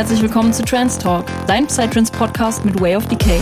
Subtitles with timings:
[0.00, 3.38] herzlich willkommen zu Trans Talk, dein Psytrance Podcast mit Way of Decay.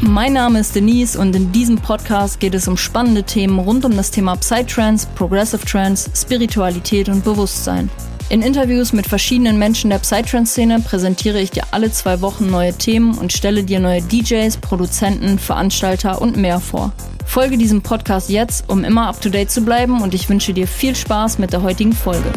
[0.00, 3.96] Mein Name ist Denise und in diesem Podcast geht es um spannende Themen rund um
[3.96, 7.90] das Thema Psytrance, Progressive Trance, Spiritualität und Bewusstsein.
[8.28, 13.16] In Interviews mit verschiedenen Menschen der Psytrance-Szene präsentiere ich dir alle zwei Wochen neue Themen
[13.16, 16.92] und stelle dir neue DJs, Produzenten, Veranstalter und mehr vor.
[17.24, 21.38] Folge diesem Podcast jetzt, um immer up-to-date zu bleiben und ich wünsche dir viel Spaß
[21.38, 22.32] mit der heutigen Folge.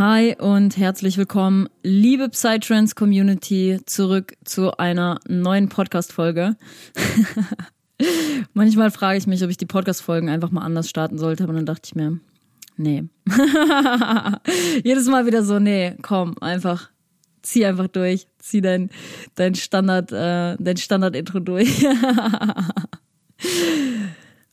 [0.00, 6.56] Hi und herzlich willkommen, liebe Psytrance Community, zurück zu einer neuen Podcast-Folge.
[8.54, 11.66] Manchmal frage ich mich, ob ich die Podcast-Folgen einfach mal anders starten sollte, aber dann
[11.66, 12.18] dachte ich mir,
[12.78, 13.04] nee.
[14.84, 16.88] Jedes Mal wieder so, nee, komm, einfach,
[17.42, 18.88] zieh einfach durch, zieh dein,
[19.34, 21.84] dein Standard, äh, dein Standard-Intro durch.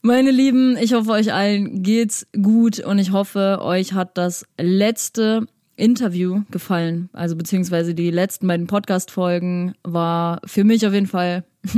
[0.02, 5.48] Meine Lieben, ich hoffe, euch allen geht's gut und ich hoffe, euch hat das letzte
[5.76, 7.10] Interview gefallen.
[7.14, 11.46] Also beziehungsweise die letzten beiden Podcast-Folgen war für mich auf jeden Fall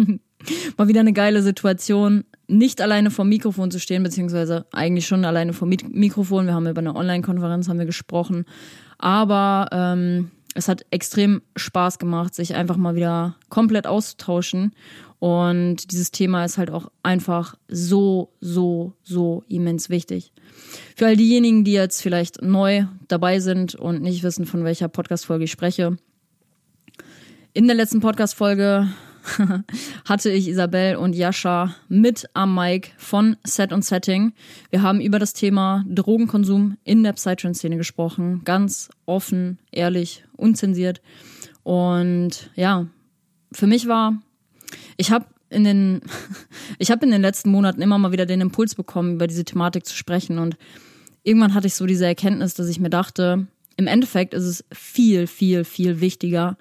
[0.77, 5.53] mal wieder eine geile Situation, nicht alleine vom Mikrofon zu stehen, beziehungsweise eigentlich schon alleine
[5.53, 6.45] vom Mikrofon.
[6.45, 8.45] Wir haben über eine Online-Konferenz gesprochen,
[8.97, 14.73] aber ähm, es hat extrem Spaß gemacht, sich einfach mal wieder komplett auszutauschen
[15.19, 20.31] und dieses Thema ist halt auch einfach so, so, so immens wichtig.
[20.95, 25.43] Für all diejenigen, die jetzt vielleicht neu dabei sind und nicht wissen, von welcher Podcast-Folge
[25.43, 25.97] ich spreche.
[27.53, 28.87] In der letzten Podcast-Folge
[30.05, 34.33] hatte ich Isabel und Jascha mit am Mic von Set und Setting.
[34.69, 38.41] Wir haben über das Thema Drogenkonsum in der Psytrance-Szene gesprochen.
[38.45, 41.01] Ganz offen, ehrlich, unzensiert.
[41.63, 42.87] Und ja,
[43.51, 44.13] für mich war
[44.97, 46.01] ich habe in den,
[46.77, 49.85] ich habe in den letzten Monaten immer mal wieder den Impuls bekommen, über diese Thematik
[49.85, 50.37] zu sprechen.
[50.37, 50.57] Und
[51.23, 55.25] irgendwann hatte ich so diese Erkenntnis, dass ich mir dachte, im Endeffekt ist es viel,
[55.27, 56.57] viel, viel wichtiger,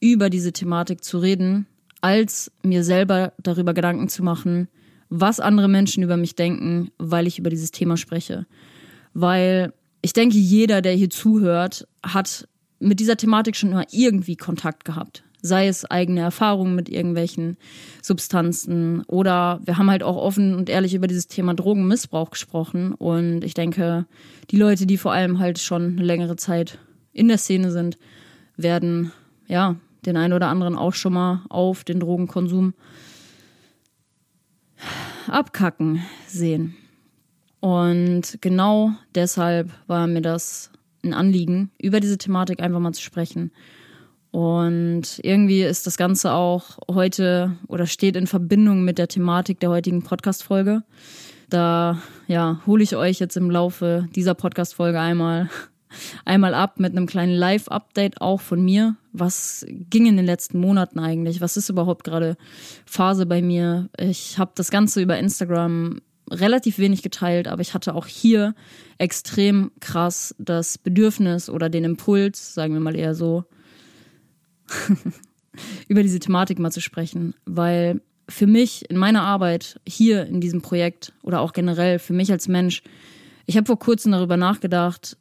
[0.00, 1.66] über diese Thematik zu reden,
[2.06, 4.68] als mir selber darüber Gedanken zu machen,
[5.08, 8.46] was andere Menschen über mich denken, weil ich über dieses Thema spreche.
[9.12, 9.72] Weil
[10.02, 12.46] ich denke, jeder, der hier zuhört, hat
[12.78, 17.56] mit dieser Thematik schon immer irgendwie Kontakt gehabt sei es eigene Erfahrungen mit irgendwelchen
[18.02, 23.44] Substanzen oder wir haben halt auch offen und ehrlich über dieses Thema Drogenmissbrauch gesprochen und
[23.44, 24.06] ich denke,
[24.50, 26.78] die Leute, die vor allem halt schon eine längere Zeit
[27.12, 27.96] in der Szene sind,
[28.56, 29.12] werden
[29.46, 32.74] ja den einen oder anderen auch schon mal auf den Drogenkonsum
[35.28, 36.76] abkacken sehen.
[37.60, 40.70] Und genau deshalb war mir das
[41.04, 43.50] ein Anliegen, über diese Thematik einfach mal zu sprechen
[44.36, 49.70] und irgendwie ist das Ganze auch heute oder steht in Verbindung mit der Thematik der
[49.70, 50.82] heutigen Podcast-Folge.
[51.48, 55.48] Da ja, hole ich euch jetzt im Laufe dieser Podcast-Folge einmal,
[56.26, 58.96] einmal ab mit einem kleinen Live-Update auch von mir.
[59.18, 61.40] Was ging in den letzten Monaten eigentlich?
[61.40, 62.36] Was ist überhaupt gerade
[62.84, 63.88] Phase bei mir?
[63.98, 66.00] Ich habe das Ganze über Instagram
[66.30, 68.54] relativ wenig geteilt, aber ich hatte auch hier
[68.98, 73.44] extrem krass das Bedürfnis oder den Impuls, sagen wir mal eher so,
[75.88, 80.62] über diese Thematik mal zu sprechen, weil für mich in meiner Arbeit hier in diesem
[80.62, 82.82] Projekt oder auch generell für mich als Mensch,
[83.46, 85.16] ich habe vor kurzem darüber nachgedacht,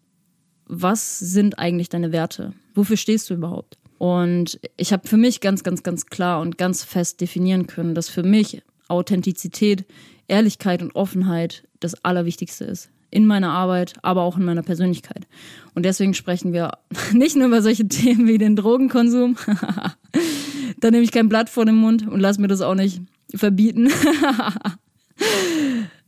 [0.66, 2.54] was sind eigentlich deine Werte?
[2.74, 3.78] Wofür stehst du überhaupt?
[3.98, 8.10] Und ich habe für mich ganz, ganz, ganz klar und ganz fest definieren können, dass
[8.10, 9.86] für mich Authentizität,
[10.28, 15.26] Ehrlichkeit und Offenheit das Allerwichtigste ist in meiner Arbeit, aber auch in meiner Persönlichkeit.
[15.74, 16.72] Und deswegen sprechen wir
[17.14, 19.38] nicht nur über solche Themen wie den Drogenkonsum.
[20.80, 23.02] da nehme ich kein Blatt vor den Mund und lass mir das auch nicht
[23.34, 23.90] verbieten.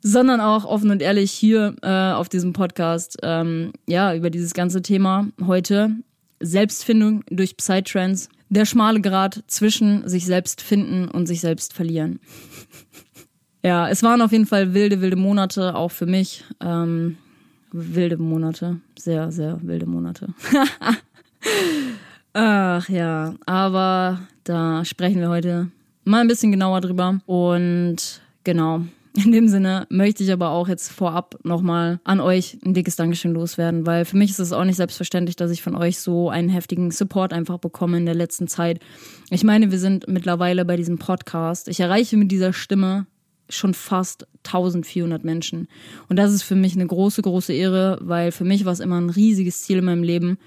[0.01, 4.81] sondern auch offen und ehrlich hier äh, auf diesem Podcast ähm, ja über dieses ganze
[4.81, 5.95] Thema heute
[6.39, 12.19] Selbstfindung durch Psytrance, der schmale Grad zwischen sich selbst finden und sich selbst verlieren.
[13.63, 16.45] Ja, es waren auf jeden Fall wilde, wilde Monate, auch für mich.
[16.61, 17.17] Ähm,
[17.73, 18.79] wilde Monate.
[18.97, 20.29] Sehr, sehr wilde Monate.
[22.33, 25.69] Ach ja, aber da sprechen wir heute
[26.05, 27.19] mal ein bisschen genauer drüber.
[27.25, 28.85] Und genau,
[29.23, 33.33] in dem Sinne möchte ich aber auch jetzt vorab nochmal an euch ein dickes Dankeschön
[33.33, 36.49] loswerden, weil für mich ist es auch nicht selbstverständlich, dass ich von euch so einen
[36.49, 38.79] heftigen Support einfach bekomme in der letzten Zeit.
[39.29, 41.67] Ich meine, wir sind mittlerweile bei diesem Podcast.
[41.67, 43.07] Ich erreiche mit dieser Stimme
[43.49, 45.67] schon fast 1400 Menschen.
[46.09, 48.99] Und das ist für mich eine große, große Ehre, weil für mich war es immer
[48.99, 50.37] ein riesiges Ziel in meinem Leben,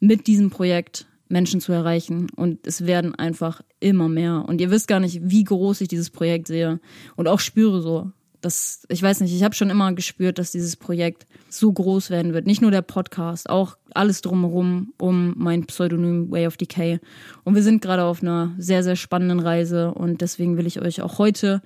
[0.00, 2.28] mit diesem Projekt Menschen zu erreichen.
[2.36, 4.44] Und es werden einfach immer mehr.
[4.46, 6.78] Und ihr wisst gar nicht, wie groß ich dieses Projekt sehe.
[7.16, 8.12] Und auch spüre so.
[8.40, 12.32] Das, ich weiß nicht, ich habe schon immer gespürt, dass dieses Projekt so groß werden
[12.32, 12.44] wird.
[12.44, 16.98] Nicht nur der Podcast, auch alles drumherum um mein Pseudonym Way of Decay.
[17.44, 19.94] Und wir sind gerade auf einer sehr, sehr spannenden Reise.
[19.94, 21.62] Und deswegen will ich euch auch heute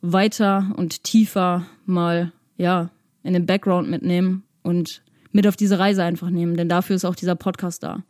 [0.00, 2.90] weiter und tiefer mal, ja,
[3.22, 6.56] in den Background mitnehmen und mit auf diese Reise einfach nehmen.
[6.56, 8.02] Denn dafür ist auch dieser Podcast da.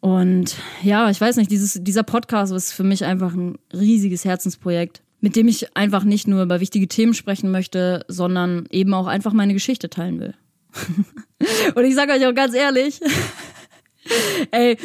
[0.00, 5.02] Und ja, ich weiß nicht, dieses, dieser Podcast ist für mich einfach ein riesiges Herzensprojekt,
[5.20, 9.32] mit dem ich einfach nicht nur über wichtige Themen sprechen möchte, sondern eben auch einfach
[9.32, 10.34] meine Geschichte teilen will.
[11.74, 13.00] Und ich sage euch auch ganz ehrlich,
[14.52, 14.76] ey,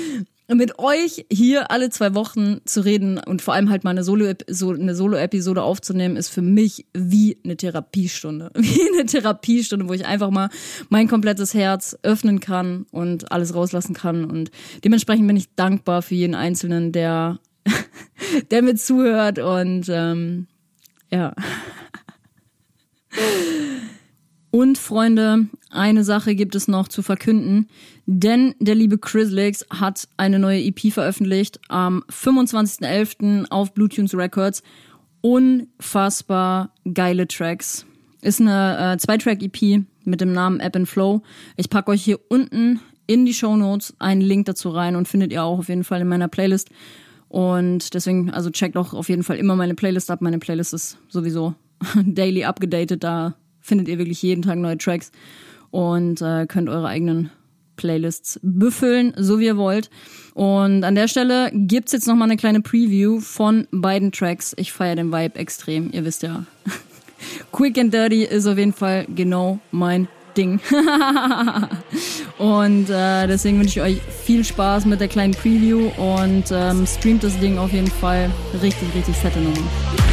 [0.48, 5.42] mit euch hier alle zwei Wochen zu reden und vor allem halt mal eine Solo-Episode
[5.42, 8.52] Solo aufzunehmen, ist für mich wie eine Therapiestunde.
[8.56, 10.50] Wie eine Therapiestunde, wo ich einfach mal
[10.90, 14.26] mein komplettes Herz öffnen kann und alles rauslassen kann.
[14.26, 14.52] Und
[14.84, 17.40] dementsprechend bin ich dankbar für jeden Einzelnen, der,
[18.52, 20.48] der mir zuhört und ähm,
[21.10, 21.34] ja.
[24.56, 27.68] Und Freunde, eine Sache gibt es noch zu verkünden,
[28.06, 33.50] denn der liebe Chrislix hat eine neue EP veröffentlicht am 25.11.
[33.50, 34.62] auf Bluetunes Records.
[35.22, 37.88] Unfassbar geile Tracks.
[38.22, 41.24] Ist eine äh, Zwei-Track-EP mit dem Namen App and Flow.
[41.58, 45.32] Ich packe euch hier unten in die Show Notes einen Link dazu rein und findet
[45.32, 46.70] ihr auch auf jeden Fall in meiner Playlist.
[47.28, 50.22] Und deswegen, also checkt auch auf jeden Fall immer meine Playlist ab.
[50.22, 51.56] Meine Playlist ist sowieso
[52.06, 53.04] daily abgedatet.
[53.04, 53.34] Da
[53.64, 55.12] findet ihr wirklich jeden Tag neue Tracks
[55.72, 57.32] und äh, könnt eure eigenen
[57.76, 59.90] Playlists befüllen, so wie ihr wollt.
[60.36, 64.54] Und an der Stelle gibt's jetzt noch mal eine kleine Preview von beiden Tracks.
[64.58, 66.46] Ich feiere den Vibe extrem, ihr wisst ja.
[67.52, 70.60] Quick and Dirty ist auf jeden Fall genau mein Ding.
[72.38, 77.24] und äh, deswegen wünsche ich euch viel Spaß mit der kleinen Preview und ähm, streamt
[77.24, 78.30] das Ding auf jeden Fall.
[78.62, 80.13] Richtig, richtig fette Nummer.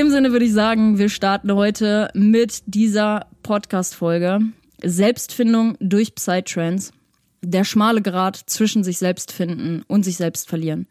[0.00, 4.40] Dem Sinne würde ich sagen, wir starten heute mit dieser Podcast-Folge.
[4.82, 6.92] Selbstfindung durch Psytrance.
[7.42, 10.88] Der schmale Grad zwischen sich selbst finden und sich selbst verlieren.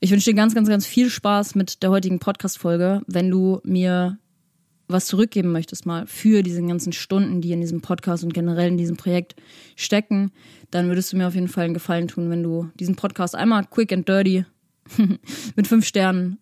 [0.00, 3.00] Ich wünsche dir ganz, ganz, ganz viel Spaß mit der heutigen Podcast-Folge.
[3.06, 4.18] Wenn du mir
[4.86, 8.76] was zurückgeben möchtest mal für diese ganzen Stunden, die in diesem Podcast und generell in
[8.76, 9.34] diesem Projekt
[9.76, 10.30] stecken,
[10.70, 13.64] dann würdest du mir auf jeden Fall einen Gefallen tun, wenn du diesen Podcast einmal
[13.64, 14.44] quick and dirty
[15.56, 16.38] mit fünf Sternen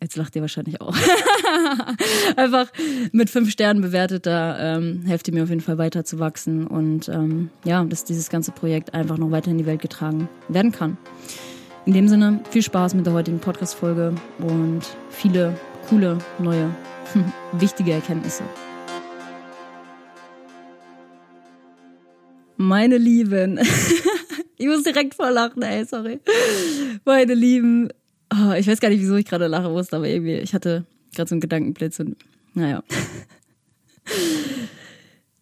[0.00, 0.96] Jetzt lacht ihr wahrscheinlich auch.
[2.36, 2.68] Einfach
[3.10, 6.68] mit fünf Sternen bewertet, da ähm, helft ihr mir auf jeden Fall weiter zu wachsen
[6.68, 10.70] und ähm, ja, dass dieses ganze Projekt einfach noch weiter in die Welt getragen werden
[10.70, 10.96] kann.
[11.84, 16.70] In dem Sinne, viel Spaß mit der heutigen Podcast-Folge und viele coole, neue,
[17.52, 18.44] wichtige Erkenntnisse.
[22.56, 23.58] Meine Lieben,
[24.58, 26.20] ich muss direkt voll lachen, ey, sorry.
[27.04, 27.88] Meine Lieben,
[28.32, 31.28] oh, ich weiß gar nicht, wieso ich gerade lachen musste, aber irgendwie, ich hatte gerade
[31.28, 32.16] so einen Gedankenblitz und
[32.54, 32.82] naja.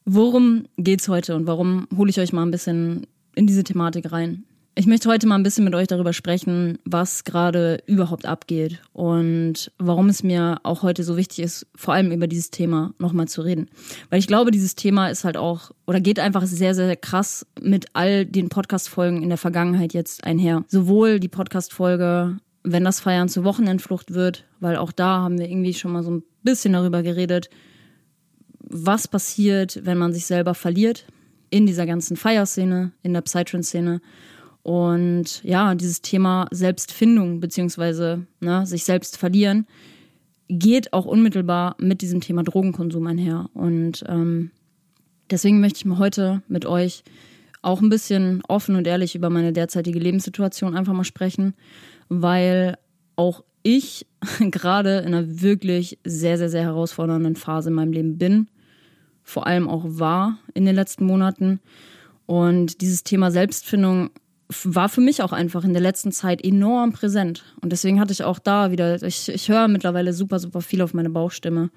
[0.04, 4.44] Worum geht's heute und warum hole ich euch mal ein bisschen in diese Thematik rein?
[4.78, 9.72] Ich möchte heute mal ein bisschen mit euch darüber sprechen, was gerade überhaupt abgeht und
[9.78, 13.40] warum es mir auch heute so wichtig ist, vor allem über dieses Thema nochmal zu
[13.40, 13.70] reden.
[14.10, 17.86] Weil ich glaube, dieses Thema ist halt auch oder geht einfach sehr, sehr krass mit
[17.94, 20.62] all den Podcast-Folgen in der Vergangenheit jetzt einher.
[20.68, 25.74] Sowohl die Podcast-Folge, wenn das Feiern zur Wochenendflucht wird, weil auch da haben wir irgendwie
[25.74, 27.48] schon mal so ein bisschen darüber geredet,
[28.58, 31.06] was passiert, wenn man sich selber verliert
[31.50, 34.00] in dieser ganzen Feierszene, in der Psytrance-Szene
[34.64, 39.66] und ja, dieses Thema Selbstfindung beziehungsweise ne, sich selbst verlieren
[40.48, 43.48] geht auch unmittelbar mit diesem Thema Drogenkonsum einher.
[43.54, 44.50] Und ähm,
[45.30, 47.02] deswegen möchte ich mal heute mit euch
[47.62, 51.54] auch ein bisschen offen und ehrlich über meine derzeitige Lebenssituation einfach mal sprechen,
[52.08, 52.78] weil
[53.16, 54.06] auch ich
[54.50, 58.48] gerade in einer wirklich sehr, sehr, sehr herausfordernden Phase in meinem Leben bin,
[59.22, 61.60] vor allem auch war in den letzten Monaten.
[62.26, 64.10] Und dieses Thema Selbstfindung
[64.62, 67.44] war für mich auch einfach in der letzten Zeit enorm präsent.
[67.60, 70.94] Und deswegen hatte ich auch da wieder, ich, ich höre mittlerweile super, super viel auf
[70.94, 71.70] meine Bauchstimme.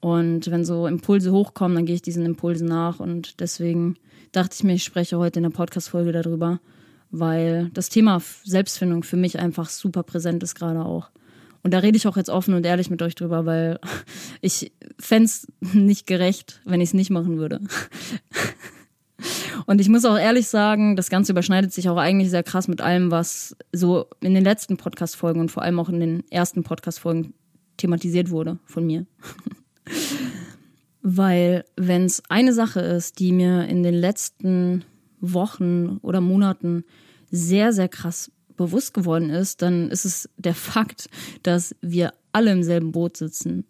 [0.00, 3.00] Und wenn so Impulse hochkommen, dann gehe ich diesen Impulsen nach.
[3.00, 3.96] Und deswegen
[4.32, 6.60] dachte ich mir, ich spreche heute in der Podcast-Folge darüber,
[7.10, 11.10] weil das Thema Selbstfindung für mich einfach super präsent ist gerade auch.
[11.62, 13.78] Und da rede ich auch jetzt offen und ehrlich mit euch drüber, weil
[14.40, 17.60] ich fände nicht gerecht, wenn ich es nicht machen würde.
[19.66, 22.80] Und ich muss auch ehrlich sagen, das Ganze überschneidet sich auch eigentlich sehr krass mit
[22.80, 27.34] allem, was so in den letzten Podcast-Folgen und vor allem auch in den ersten Podcast-Folgen
[27.76, 29.06] thematisiert wurde von mir.
[31.02, 34.84] Weil wenn es eine Sache ist, die mir in den letzten
[35.20, 36.84] Wochen oder Monaten
[37.30, 41.08] sehr, sehr krass bewusst geworden ist, dann ist es der Fakt,
[41.42, 43.64] dass wir alle im selben Boot sitzen.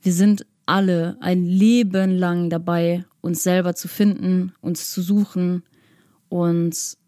[0.00, 5.64] Wir sind alle ein Leben lang dabei, uns selber zu finden, uns zu suchen,
[6.28, 6.98] uns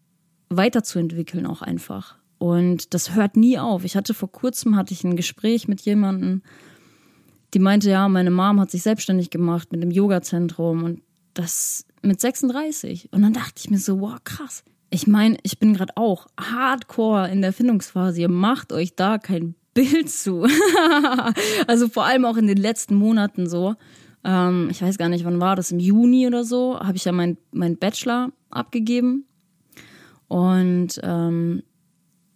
[0.49, 2.17] weiterzuentwickeln auch einfach.
[2.37, 3.85] Und das hört nie auf.
[3.85, 6.41] Ich hatte vor kurzem hatte ich ein Gespräch mit jemandem,
[7.53, 11.01] die meinte, ja, meine Mom hat sich selbstständig gemacht mit dem Yoga-Zentrum und
[11.33, 13.09] das mit 36.
[13.11, 14.63] Und dann dachte ich mir so, wow, krass.
[14.89, 18.21] Ich meine, ich bin gerade auch hardcore in der Findungsphase.
[18.21, 20.47] Ihr macht euch da kein Bild zu.
[21.67, 23.75] also vor allem auch in den letzten Monaten so.
[24.23, 27.11] Ähm, ich weiß gar nicht, wann war das, im Juni oder so, habe ich ja
[27.11, 29.25] meinen mein Bachelor abgegeben.
[30.27, 31.61] Und ähm,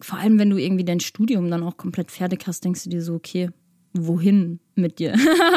[0.00, 3.02] vor allem, wenn du irgendwie dein Studium dann auch komplett fertig hast, denkst du dir
[3.02, 3.50] so, okay,
[3.92, 5.14] wohin mit dir?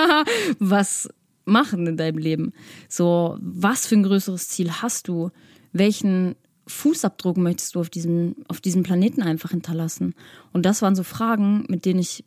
[0.60, 1.10] was
[1.46, 2.54] machen in deinem Leben?
[2.90, 5.32] So, was für ein größeres Ziel hast du?
[5.72, 6.36] Welchen
[6.68, 10.14] Fußabdruck möchtest du auf diesem, auf diesem Planeten einfach hinterlassen?
[10.52, 12.26] Und das waren so Fragen, mit denen ich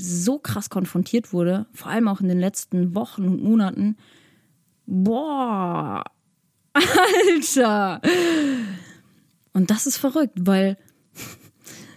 [0.00, 3.96] so krass konfrontiert wurde, vor allem auch in den letzten Wochen und Monaten.
[4.86, 6.04] Boah,
[6.72, 8.00] Alter!
[9.52, 10.78] Und das ist verrückt, weil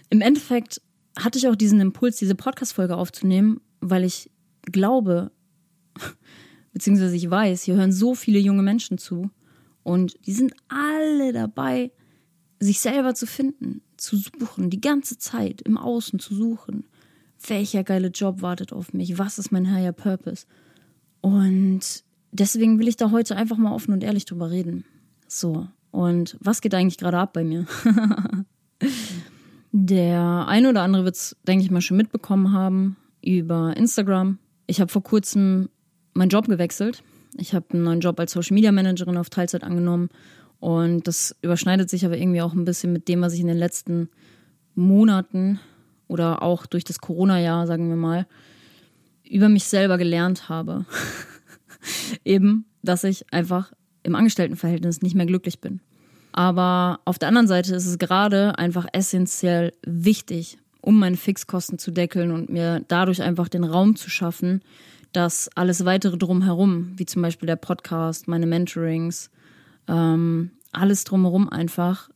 [0.10, 0.82] im Endeffekt
[1.18, 4.32] hatte ich auch diesen Impuls, diese Podcast-Folge aufzunehmen, weil ich
[4.64, 5.32] glaube,
[6.74, 9.30] beziehungsweise ich weiß, hier hören so viele junge Menschen zu
[9.84, 11.92] und die sind alle dabei,
[12.60, 16.86] sich selber zu finden, zu suchen, die ganze Zeit im Außen zu suchen.
[17.48, 19.18] Welcher geile Job wartet auf mich?
[19.18, 20.46] Was ist mein higher Purpose?
[21.22, 24.86] Und deswegen will ich da heute einfach mal offen und ehrlich drüber reden.
[25.28, 27.66] So, und was geht eigentlich gerade ab bei mir?
[29.72, 34.38] Der eine oder andere wird es, denke ich mal, schon mitbekommen haben über Instagram.
[34.68, 35.70] Ich habe vor kurzem
[36.14, 37.04] meinen Job gewechselt.
[37.38, 40.10] Ich habe einen neuen Job als Social Media Managerin auf Teilzeit angenommen
[40.60, 43.58] und das überschneidet sich aber irgendwie auch ein bisschen mit dem, was ich in den
[43.58, 44.10] letzten
[44.76, 45.60] Monaten
[46.08, 48.28] oder auch durch das Corona-Jahr, sagen wir mal,
[49.28, 50.86] über mich selber gelernt habe.
[52.26, 53.72] Eben, dass ich einfach
[54.04, 55.80] im Angestelltenverhältnis nicht mehr glücklich bin.
[56.34, 61.92] Aber auf der anderen Seite ist es gerade einfach essentiell wichtig, um meine Fixkosten zu
[61.92, 64.62] deckeln und mir dadurch einfach den Raum zu schaffen,
[65.14, 69.30] dass alles weitere drumherum, wie zum Beispiel der Podcast, meine Mentorings,
[69.88, 72.10] ähm, alles drumherum einfach,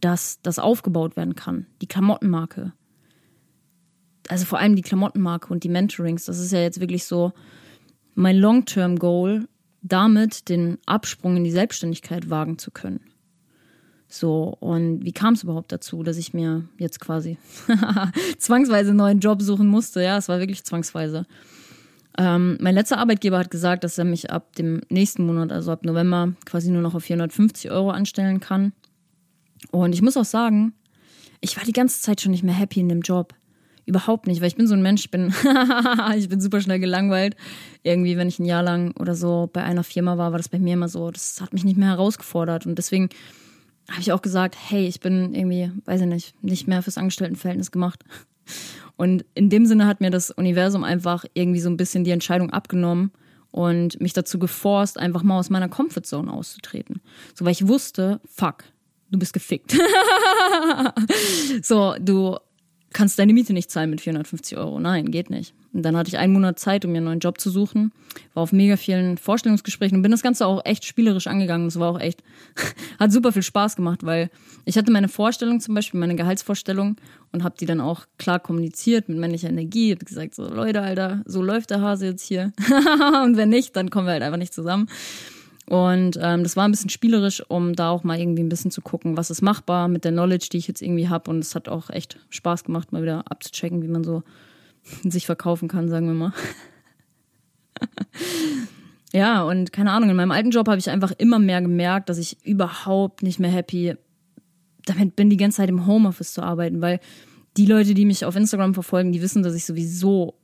[0.00, 1.66] dass das aufgebaut werden kann.
[1.82, 2.72] Die Klamottenmarke.
[4.28, 7.32] Also vor allem die Klamottenmarke und die Mentorings, das ist ja jetzt wirklich so
[8.14, 9.48] mein Long-Term-Goal,
[9.82, 13.00] damit den Absprung in die Selbstständigkeit wagen zu können.
[14.08, 17.38] So, und wie kam es überhaupt dazu, dass ich mir jetzt quasi
[18.38, 20.02] zwangsweise einen neuen Job suchen musste?
[20.02, 21.26] Ja, es war wirklich zwangsweise.
[22.20, 25.86] Ähm, mein letzter Arbeitgeber hat gesagt, dass er mich ab dem nächsten Monat, also ab
[25.86, 28.74] November, quasi nur noch auf 450 Euro anstellen kann.
[29.70, 30.74] Und ich muss auch sagen,
[31.40, 33.32] ich war die ganze Zeit schon nicht mehr happy in dem Job.
[33.86, 35.32] Überhaupt nicht, weil ich bin so ein Mensch, ich bin,
[36.18, 37.36] ich bin super schnell gelangweilt.
[37.84, 40.58] Irgendwie, wenn ich ein Jahr lang oder so bei einer Firma war, war das bei
[40.58, 42.66] mir immer so, das hat mich nicht mehr herausgefordert.
[42.66, 43.08] Und deswegen
[43.88, 47.70] habe ich auch gesagt, hey, ich bin irgendwie, weiß ich nicht, nicht mehr fürs Angestelltenverhältnis
[47.70, 48.04] gemacht.
[49.00, 52.50] Und in dem Sinne hat mir das Universum einfach irgendwie so ein bisschen die Entscheidung
[52.50, 53.12] abgenommen
[53.50, 57.00] und mich dazu geforst, einfach mal aus meiner Comfortzone auszutreten.
[57.34, 58.64] So, weil ich wusste, fuck,
[59.10, 59.74] du bist gefickt.
[61.62, 62.36] so, du
[62.92, 64.80] kannst deine Miete nicht zahlen mit 450 Euro.
[64.80, 65.54] Nein, geht nicht.
[65.72, 67.92] Und dann hatte ich einen Monat Zeit, um mir einen neuen Job zu suchen.
[68.34, 71.68] War auf mega vielen Vorstellungsgesprächen und bin das Ganze auch echt spielerisch angegangen.
[71.68, 72.22] Es war auch echt,
[72.98, 74.30] hat super viel Spaß gemacht, weil
[74.64, 76.96] ich hatte meine Vorstellung zum Beispiel, meine Gehaltsvorstellung
[77.32, 79.92] und habe die dann auch klar kommuniziert mit männlicher Energie.
[79.92, 82.52] Hab gesagt so, Leute, Alter, so läuft der Hase jetzt hier.
[83.24, 84.88] und wenn nicht, dann kommen wir halt einfach nicht zusammen.
[85.70, 88.82] Und ähm, das war ein bisschen spielerisch, um da auch mal irgendwie ein bisschen zu
[88.82, 91.30] gucken, was ist machbar mit der Knowledge, die ich jetzt irgendwie habe.
[91.30, 94.24] Und es hat auch echt Spaß gemacht, mal wieder abzuchecken, wie man so
[95.04, 96.32] sich verkaufen kann, sagen wir mal.
[99.12, 102.18] ja, und keine Ahnung, in meinem alten Job habe ich einfach immer mehr gemerkt, dass
[102.18, 103.94] ich überhaupt nicht mehr happy
[104.86, 106.98] damit bin, die ganze Zeit im Homeoffice zu arbeiten, weil
[107.56, 110.39] die Leute, die mich auf Instagram verfolgen, die wissen, dass ich sowieso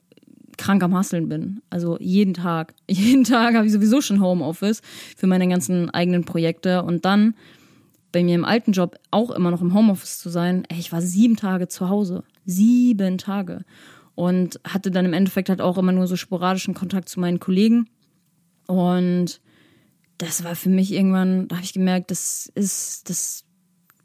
[0.57, 1.61] krank am Hasseln bin.
[1.71, 2.75] Also jeden Tag.
[2.91, 4.81] Jeden Tag habe ich sowieso schon Homeoffice
[5.17, 6.83] für meine ganzen eigenen Projekte.
[6.83, 7.35] Und dann
[8.13, 10.65] bei mir im alten Job auch immer noch im Homeoffice zu sein.
[10.69, 12.25] Ey, ich war sieben Tage zu Hause.
[12.45, 13.65] Sieben Tage.
[14.15, 17.89] Und hatte dann im Endeffekt halt auch immer nur so sporadischen Kontakt zu meinen Kollegen.
[18.67, 19.41] Und
[20.19, 23.46] das war für mich irgendwann, da habe ich gemerkt, das ist, das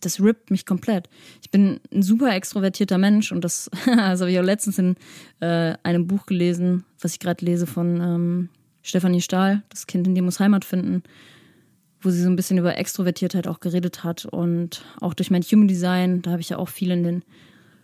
[0.02, 1.10] das rippt mich komplett.
[1.42, 4.96] Ich bin ein super extrovertierter Mensch und das, das habe ich auch letztens in
[5.40, 8.50] äh, einem Buch gelesen, was ich gerade lese von ähm,
[8.84, 11.04] Stefanie Stahl, Das Kind in dir muss Heimat finden,
[12.02, 15.68] wo sie so ein bisschen über Extrovertiertheit auch geredet hat und auch durch mein Human
[15.68, 17.24] Design, da habe ich ja auch viel in den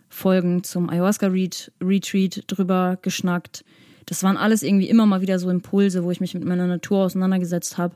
[0.08, 3.64] Folgen zum Ayahuasca-Retreat drüber geschnackt.
[4.06, 7.04] Das waren alles irgendwie immer mal wieder so Impulse, wo ich mich mit meiner Natur
[7.04, 7.94] auseinandergesetzt habe,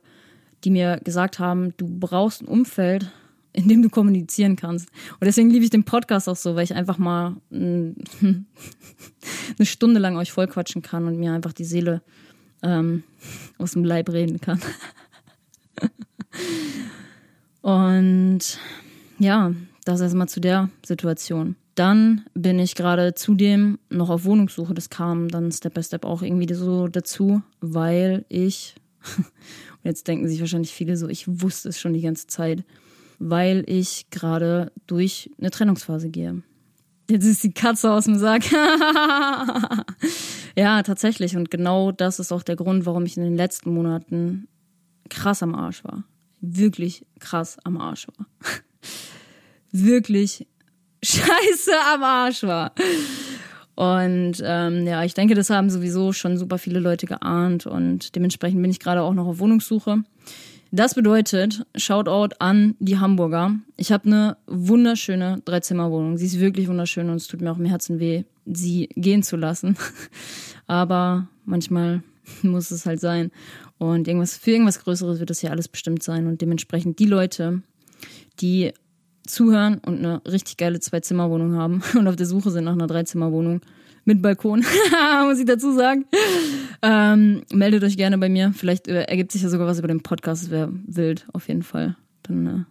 [0.63, 3.11] die mir gesagt haben, du brauchst ein Umfeld,
[3.53, 4.89] in dem du kommunizieren kannst.
[5.13, 8.47] Und deswegen liebe ich den Podcast auch so, weil ich einfach mal eine
[9.63, 12.03] Stunde lang euch vollquatschen kann und mir einfach die Seele
[12.63, 13.05] ähm,
[13.59, 14.61] aus dem Leib reden kann.
[17.63, 18.59] und
[19.19, 19.53] ja,
[19.85, 21.57] das erstmal zu der Situation.
[21.75, 24.75] Dann bin ich gerade zudem noch auf Wohnungssuche.
[24.75, 28.75] Das kam dann Step by Step auch irgendwie so dazu, weil ich,
[29.17, 32.65] und jetzt denken sich wahrscheinlich viele so, ich wusste es schon die ganze Zeit,
[33.19, 36.43] weil ich gerade durch eine Trennungsphase gehe.
[37.11, 38.45] Jetzt ist die Katze aus dem Sack.
[40.57, 41.37] ja, tatsächlich.
[41.37, 44.49] Und genau das ist auch der Grund, warum ich in den letzten Monaten
[45.11, 46.05] krass am Arsch war.
[46.41, 48.27] Wirklich krass am Arsch war.
[49.73, 50.47] Wirklich
[51.03, 52.73] scheiße am Arsch war.
[53.75, 58.61] Und ähm, ja, ich denke, das haben sowieso schon super viele Leute geahnt und dementsprechend
[58.61, 60.03] bin ich gerade auch noch auf Wohnungssuche.
[60.75, 63.57] Das bedeutet, Shoutout an die Hamburger.
[63.77, 66.17] Ich habe eine wunderschöne Dreizimmerwohnung.
[66.17, 69.37] Sie ist wirklich wunderschön und es tut mir auch im Herzen weh, sie gehen zu
[69.37, 69.77] lassen.
[70.67, 72.03] Aber manchmal
[72.43, 73.31] muss es halt sein.
[73.77, 76.27] Und irgendwas, für irgendwas Größeres wird das ja alles bestimmt sein.
[76.27, 77.61] Und dementsprechend die Leute,
[78.41, 78.73] die
[79.27, 83.61] zuhören und eine richtig geile Zwei-Zimmer-Wohnung haben und auf der Suche sind nach einer Dreizimmerwohnung,
[84.05, 84.65] mit Balkon,
[85.27, 86.05] muss ich dazu sagen.
[86.83, 88.53] Ähm, meldet euch gerne bei mir.
[88.55, 90.45] Vielleicht äh, ergibt sich ja sogar was über den Podcast.
[90.45, 91.97] Das wäre wild, auf jeden Fall.
[92.25, 92.65] Dann äh, in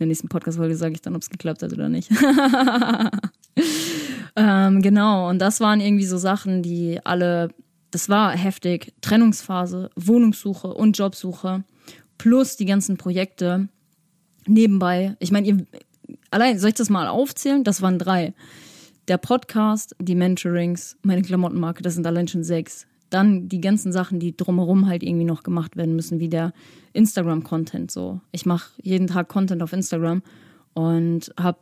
[0.00, 2.10] der nächsten Podcast-Folge sage ich dann, ob es geklappt hat oder nicht.
[4.36, 7.50] ähm, genau, und das waren irgendwie so Sachen, die alle,
[7.90, 8.92] das war heftig.
[9.00, 11.64] Trennungsphase, Wohnungssuche und Jobsuche,
[12.18, 13.68] plus die ganzen Projekte
[14.46, 15.16] nebenbei.
[15.20, 15.66] Ich meine, ihr,
[16.30, 17.62] allein, soll ich das mal aufzählen?
[17.62, 18.34] Das waren drei.
[19.12, 22.86] Der Podcast, die Mentorings, meine Klamottenmarke, das sind allein schon sechs.
[23.10, 26.54] Dann die ganzen Sachen, die drumherum halt irgendwie noch gemacht werden müssen, wie der
[26.94, 27.90] Instagram-Content.
[27.90, 30.22] So, ich mache jeden Tag Content auf Instagram
[30.72, 31.58] und habe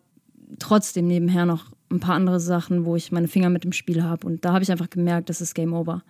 [0.60, 4.28] trotzdem nebenher noch ein paar andere Sachen, wo ich meine Finger mit dem Spiel habe.
[4.28, 6.04] Und da habe ich einfach gemerkt, das ist Game Over.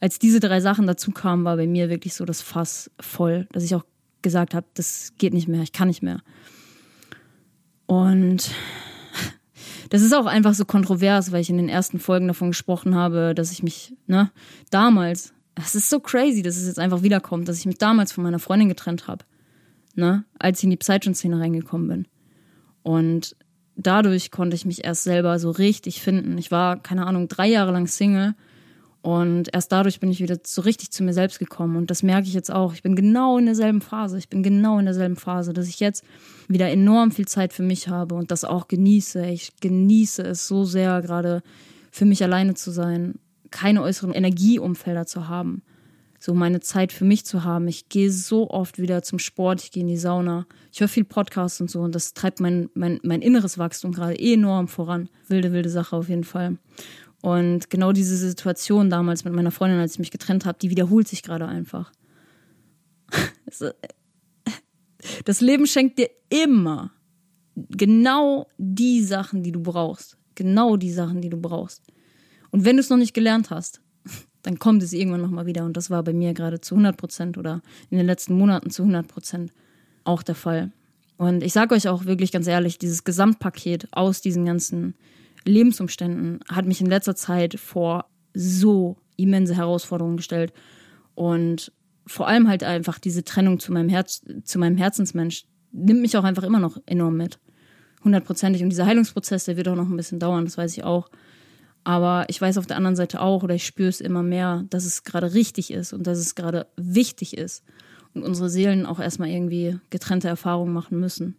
[0.00, 3.62] Als diese drei Sachen dazu kamen, war bei mir wirklich so das Fass voll, dass
[3.62, 3.84] ich auch
[4.22, 6.22] gesagt habe, das geht nicht mehr, ich kann nicht mehr.
[7.86, 8.50] Und
[9.92, 13.34] das ist auch einfach so kontrovers, weil ich in den ersten Folgen davon gesprochen habe,
[13.34, 14.30] dass ich mich, ne,
[14.70, 18.24] damals, das ist so crazy, dass es jetzt einfach wiederkommt, dass ich mich damals von
[18.24, 19.26] meiner Freundin getrennt habe,
[19.94, 22.08] ne, als ich in die Psychon-Szene reingekommen bin.
[22.82, 23.36] Und
[23.76, 26.38] dadurch konnte ich mich erst selber so richtig finden.
[26.38, 28.34] Ich war, keine Ahnung, drei Jahre lang Single
[29.02, 31.76] Und erst dadurch bin ich wieder so richtig zu mir selbst gekommen.
[31.76, 32.72] Und das merke ich jetzt auch.
[32.72, 34.16] Ich bin genau in derselben Phase.
[34.16, 36.04] Ich bin genau in derselben Phase, dass ich jetzt
[36.46, 39.26] wieder enorm viel Zeit für mich habe und das auch genieße.
[39.26, 41.42] Ich genieße es so sehr, gerade
[41.90, 43.16] für mich alleine zu sein,
[43.50, 45.62] keine äußeren Energieumfelder zu haben,
[46.18, 47.68] so meine Zeit für mich zu haben.
[47.68, 51.04] Ich gehe so oft wieder zum Sport, ich gehe in die Sauna, ich höre viel
[51.04, 55.08] Podcasts und so und das treibt mein, mein, mein inneres Wachstum gerade enorm voran.
[55.28, 56.56] Wilde, wilde Sache auf jeden Fall.
[57.22, 61.08] Und genau diese Situation damals mit meiner Freundin, als ich mich getrennt habe, die wiederholt
[61.08, 61.90] sich gerade einfach.
[65.24, 66.92] Das Leben schenkt dir immer
[67.56, 70.16] genau die Sachen, die du brauchst.
[70.36, 71.82] Genau die Sachen, die du brauchst.
[72.50, 73.80] Und wenn du es noch nicht gelernt hast,
[74.42, 75.64] dann kommt es irgendwann nochmal wieder.
[75.64, 78.82] Und das war bei mir gerade zu 100 Prozent oder in den letzten Monaten zu
[78.82, 79.52] 100 Prozent
[80.04, 80.70] auch der Fall.
[81.16, 84.94] Und ich sage euch auch wirklich ganz ehrlich, dieses Gesamtpaket aus diesen ganzen
[85.44, 90.52] Lebensumständen hat mich in letzter Zeit vor so immense Herausforderungen gestellt.
[91.14, 91.72] Und
[92.06, 96.24] vor allem halt einfach diese Trennung zu meinem Herz, zu meinem Herzensmensch nimmt mich auch
[96.24, 97.38] einfach immer noch enorm mit.
[98.04, 98.62] Hundertprozentig.
[98.62, 101.08] Und dieser Heilungsprozess, der wird auch noch ein bisschen dauern, das weiß ich auch.
[101.84, 104.84] Aber ich weiß auf der anderen Seite auch, oder ich spüre es immer mehr, dass
[104.84, 107.64] es gerade richtig ist und dass es gerade wichtig ist.
[108.14, 111.36] Und unsere Seelen auch erstmal irgendwie getrennte Erfahrungen machen müssen.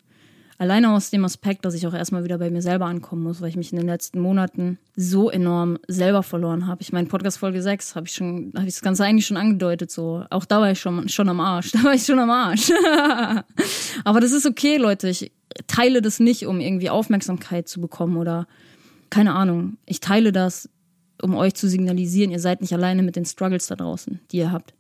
[0.64, 3.50] Alleine aus dem Aspekt, dass ich auch erstmal wieder bei mir selber ankommen muss, weil
[3.50, 6.82] ich mich in den letzten Monaten so enorm selber verloren habe.
[6.82, 9.92] Ich meine, Podcast Folge 6 habe ich schon, habe ich das Ganze eigentlich schon angedeutet,
[9.92, 10.24] so.
[10.30, 11.72] Auch da war ich schon, schon am Arsch.
[11.74, 12.72] Da war ich schon am Arsch.
[14.06, 15.10] Aber das ist okay, Leute.
[15.10, 15.34] Ich
[15.68, 18.48] teile das nicht, um irgendwie Aufmerksamkeit zu bekommen oder
[19.10, 19.76] keine Ahnung.
[19.86, 20.70] Ich teile das,
[21.22, 24.54] um euch zu signalisieren, ihr seid nicht alleine mit den Struggles da draußen, die ihr
[24.54, 24.74] habt.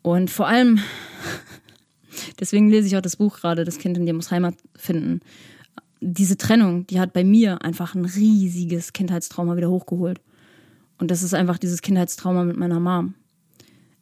[0.00, 0.80] Und vor allem
[2.40, 5.20] Deswegen lese ich auch das Buch gerade, Das Kind in dir muss Heimat finden.
[6.00, 10.20] Diese Trennung, die hat bei mir einfach ein riesiges Kindheitstrauma wieder hochgeholt.
[10.98, 13.14] Und das ist einfach dieses Kindheitstrauma mit meiner Mom.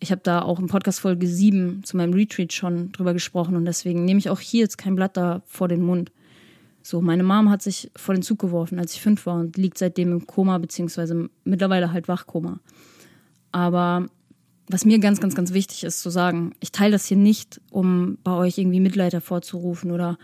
[0.01, 3.65] Ich habe da auch in Podcast Folge 7 zu meinem Retreat schon drüber gesprochen und
[3.65, 6.11] deswegen nehme ich auch hier jetzt kein Blatt da vor den Mund.
[6.83, 9.79] So, meine Mom hat sich vor den Zug geworfen, als ich fünf war und liegt
[9.79, 12.59] seitdem im Koma, beziehungsweise mittlerweile halt Wachkoma.
[13.53, 14.09] Aber
[14.73, 18.19] was mir ganz, ganz, ganz wichtig ist zu sagen, ich teile das hier nicht, um
[18.25, 20.19] bei euch irgendwie Mitleid hervorzurufen oder,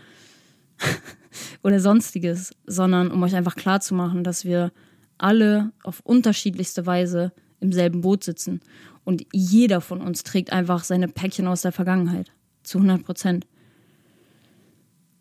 [1.63, 4.71] oder sonstiges, sondern um euch einfach klarzumachen, dass wir
[5.17, 8.61] alle auf unterschiedlichste Weise im selben Boot sitzen.
[9.03, 12.31] Und jeder von uns trägt einfach seine Päckchen aus der Vergangenheit.
[12.63, 13.47] Zu 100 Prozent.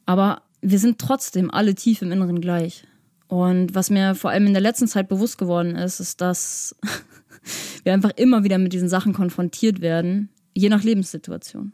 [0.06, 2.84] Aber wir sind trotzdem alle tief im Inneren gleich.
[3.28, 6.74] Und was mir vor allem in der letzten Zeit bewusst geworden ist, ist, dass
[7.84, 11.72] wir einfach immer wieder mit diesen Sachen konfrontiert werden, je nach Lebenssituation.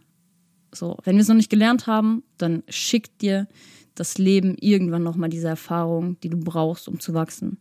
[0.72, 3.46] So, wenn wir es noch nicht gelernt haben, dann schickt dir
[3.94, 7.58] das Leben irgendwann nochmal diese Erfahrung, die du brauchst, um zu wachsen.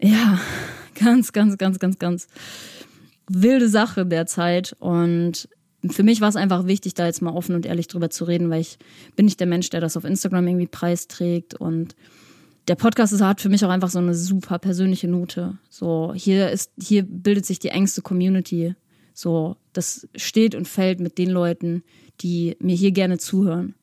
[0.00, 0.40] Ja,
[0.94, 2.28] ganz, ganz, ganz, ganz, ganz
[3.28, 4.76] wilde Sache derzeit.
[4.78, 5.48] Und
[5.90, 8.50] für mich war es einfach wichtig, da jetzt mal offen und ehrlich drüber zu reden,
[8.50, 8.78] weil ich
[9.16, 11.96] bin nicht der Mensch, der das auf Instagram irgendwie preisträgt und
[12.68, 15.58] der Podcast ist, hat für mich auch einfach so eine super persönliche Note.
[15.68, 18.74] So, hier ist, hier bildet sich die engste Community.
[19.14, 21.82] So, das steht und fällt mit den Leuten,
[22.20, 23.74] die mir hier gerne zuhören.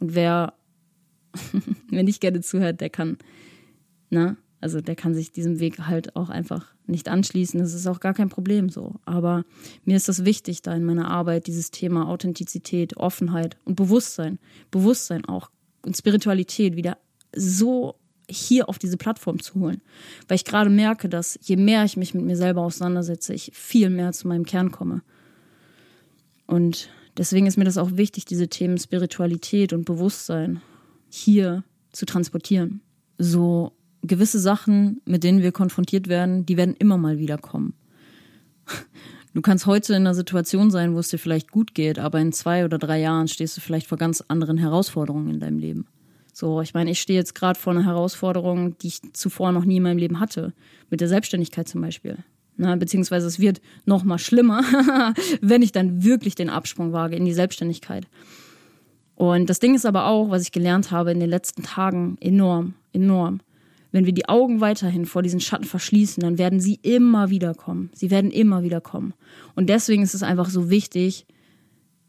[0.00, 0.54] Und wer,
[1.90, 3.18] wer nicht gerne zuhört, der kann,
[4.10, 7.60] ne, also der kann sich diesem Weg halt auch einfach nicht anschließen.
[7.60, 8.96] Das ist auch gar kein Problem so.
[9.04, 9.44] Aber
[9.84, 14.38] mir ist das wichtig, da in meiner Arbeit dieses Thema Authentizität, Offenheit und Bewusstsein,
[14.70, 15.50] Bewusstsein auch
[15.82, 16.98] und Spiritualität wieder
[17.36, 17.96] so
[18.28, 19.80] hier auf diese Plattform zu holen.
[20.28, 23.90] Weil ich gerade merke, dass je mehr ich mich mit mir selber auseinandersetze, ich viel
[23.90, 25.02] mehr zu meinem Kern komme.
[26.46, 30.60] Und deswegen ist mir das auch wichtig, diese Themen Spiritualität und Bewusstsein
[31.08, 32.80] hier zu transportieren.
[33.18, 37.74] So gewisse Sachen, mit denen wir konfrontiert werden, die werden immer mal wieder kommen.
[39.34, 42.30] Du kannst heute in einer Situation sein, wo es dir vielleicht gut geht, aber in
[42.30, 45.88] zwei oder drei Jahren stehst du vielleicht vor ganz anderen Herausforderungen in deinem Leben.
[46.36, 49.76] So, ich meine, ich stehe jetzt gerade vor einer Herausforderung, die ich zuvor noch nie
[49.76, 50.52] in meinem Leben hatte.
[50.90, 52.18] Mit der Selbstständigkeit zum Beispiel.
[52.56, 54.62] Na, beziehungsweise es wird noch mal schlimmer,
[55.40, 58.08] wenn ich dann wirklich den Absprung wage in die Selbstständigkeit.
[59.14, 62.74] Und das Ding ist aber auch, was ich gelernt habe in den letzten Tagen, enorm,
[62.92, 63.38] enorm.
[63.92, 67.90] Wenn wir die Augen weiterhin vor diesen Schatten verschließen, dann werden sie immer wieder kommen.
[67.94, 69.14] Sie werden immer wieder kommen.
[69.54, 71.26] Und deswegen ist es einfach so wichtig,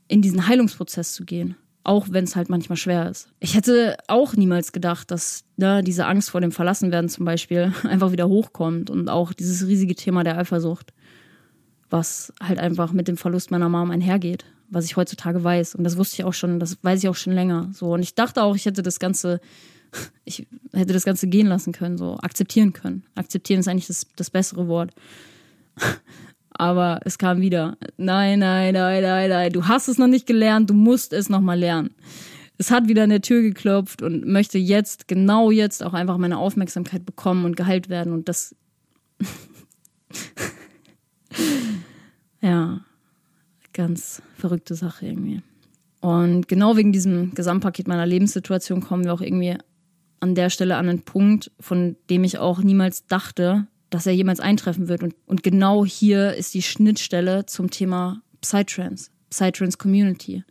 [0.08, 3.30] in diesen Heilungsprozess zu gehen auch wenn es halt manchmal schwer ist.
[3.40, 8.12] Ich hätte auch niemals gedacht, dass ne, diese Angst vor dem Verlassenwerden zum Beispiel einfach
[8.12, 10.94] wieder hochkommt und auch dieses riesige Thema der Eifersucht,
[11.90, 15.76] was halt einfach mit dem Verlust meiner Mom einhergeht, was ich heutzutage weiß.
[15.76, 17.70] Und das wusste ich auch schon, das weiß ich auch schon länger.
[17.74, 19.40] So und ich dachte auch, ich hätte das Ganze
[20.26, 23.04] Ich hätte das Ganze gehen lassen können, so akzeptieren können.
[23.16, 24.92] Akzeptieren ist eigentlich das, das bessere Wort.
[26.58, 27.78] Aber es kam wieder.
[27.98, 29.52] Nein, nein, nein, nein, nein.
[29.52, 31.96] Du hast es noch nicht gelernt, du musst es nochmal lernen.
[32.58, 36.38] Es hat wieder an der Tür geklopft und möchte jetzt, genau jetzt, auch einfach meine
[36.38, 38.14] Aufmerksamkeit bekommen und geheilt werden.
[38.14, 38.56] Und das.
[42.42, 42.82] ja,
[43.74, 45.42] ganz verrückte Sache irgendwie.
[46.02, 49.58] Und genau wegen diesem Gesamtpaket meiner Lebenssituation kommen wir auch irgendwie
[50.20, 54.40] an der Stelle an einen Punkt, von dem ich auch niemals dachte, dass er jemals
[54.40, 55.04] eintreffen wird.
[55.04, 60.44] Und, und genau hier ist die Schnittstelle zum Thema Psytrance, Psytrance Community.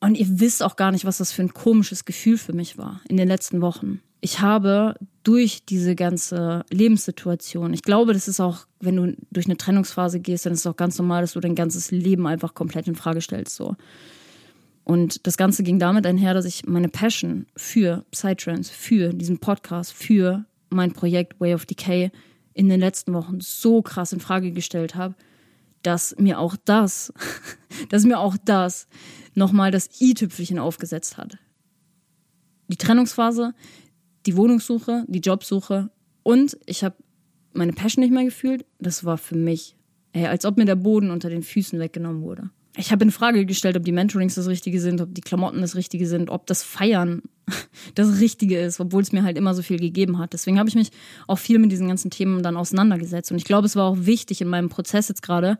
[0.00, 3.00] Und ihr wisst auch gar nicht, was das für ein komisches Gefühl für mich war
[3.08, 4.00] in den letzten Wochen.
[4.20, 9.56] Ich habe durch diese ganze Lebenssituation, ich glaube, das ist auch, wenn du durch eine
[9.56, 12.88] Trennungsphase gehst, dann ist es auch ganz normal, dass du dein ganzes Leben einfach komplett
[12.88, 13.56] in Frage stellst.
[13.56, 13.76] So.
[14.84, 19.92] Und das Ganze ging damit einher, dass ich meine Passion für Psytrance, für diesen Podcast,
[19.92, 22.10] für mein Projekt Way of Decay
[22.52, 25.14] in den letzten Wochen so krass in Frage gestellt habe,
[25.82, 27.12] dass mir auch das,
[27.90, 28.88] dass mir auch das
[29.34, 31.38] nochmal das i-Tüpfelchen aufgesetzt hat.
[32.68, 33.54] Die Trennungsphase,
[34.26, 35.90] die Wohnungssuche, die Jobsuche
[36.22, 36.96] und ich habe
[37.52, 38.64] meine Passion nicht mehr gefühlt.
[38.80, 39.76] Das war für mich,
[40.12, 43.46] ey, als ob mir der Boden unter den Füßen weggenommen wurde ich habe in Frage
[43.46, 46.62] gestellt, ob die Mentorings das Richtige sind, ob die Klamotten das Richtige sind, ob das
[46.62, 47.22] Feiern
[47.94, 50.32] das Richtige ist, obwohl es mir halt immer so viel gegeben hat.
[50.32, 50.90] Deswegen habe ich mich
[51.28, 53.30] auch viel mit diesen ganzen Themen dann auseinandergesetzt.
[53.30, 55.58] Und ich glaube, es war auch wichtig in meinem Prozess jetzt gerade,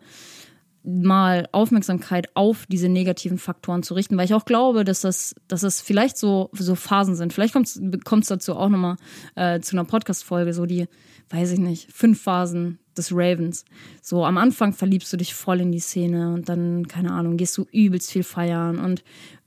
[0.84, 5.62] mal Aufmerksamkeit auf diese negativen Faktoren zu richten, weil ich auch glaube, dass das, dass
[5.62, 7.32] das vielleicht so, so Phasen sind.
[7.32, 8.96] Vielleicht kommt es dazu auch nochmal
[9.34, 10.86] äh, zu einer Podcast-Folge, so die,
[11.30, 13.64] weiß ich nicht, fünf Phasen des Ravens.
[14.02, 17.56] So am Anfang verliebst du dich voll in die Szene und dann, keine Ahnung, gehst
[17.56, 19.02] du übelst viel feiern und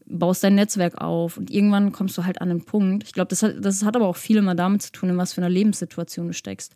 [0.07, 3.03] baust dein Netzwerk auf und irgendwann kommst du halt an einen Punkt.
[3.03, 5.33] Ich glaube, das hat, das hat aber auch viel immer damit zu tun, in was
[5.33, 6.75] für einer Lebenssituation du steckst.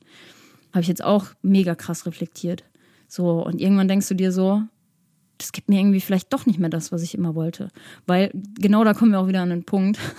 [0.71, 2.63] Habe ich jetzt auch mega krass reflektiert.
[3.13, 4.63] So, und irgendwann denkst du dir so,
[5.37, 7.67] das gibt mir irgendwie vielleicht doch nicht mehr das, was ich immer wollte.
[8.07, 9.99] Weil genau da kommen wir auch wieder an den Punkt.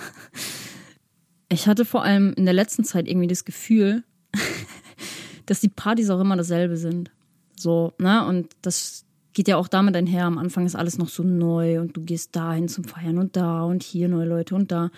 [1.49, 4.03] Ich hatte vor allem in der letzten Zeit irgendwie das Gefühl,
[5.45, 7.11] dass die Partys auch immer dasselbe sind.
[7.55, 8.25] So, ne?
[8.25, 10.25] Und das geht ja auch damit einher.
[10.25, 13.65] Am Anfang ist alles noch so neu und du gehst dahin zum Feiern und da
[13.65, 14.89] und hier neue Leute und da.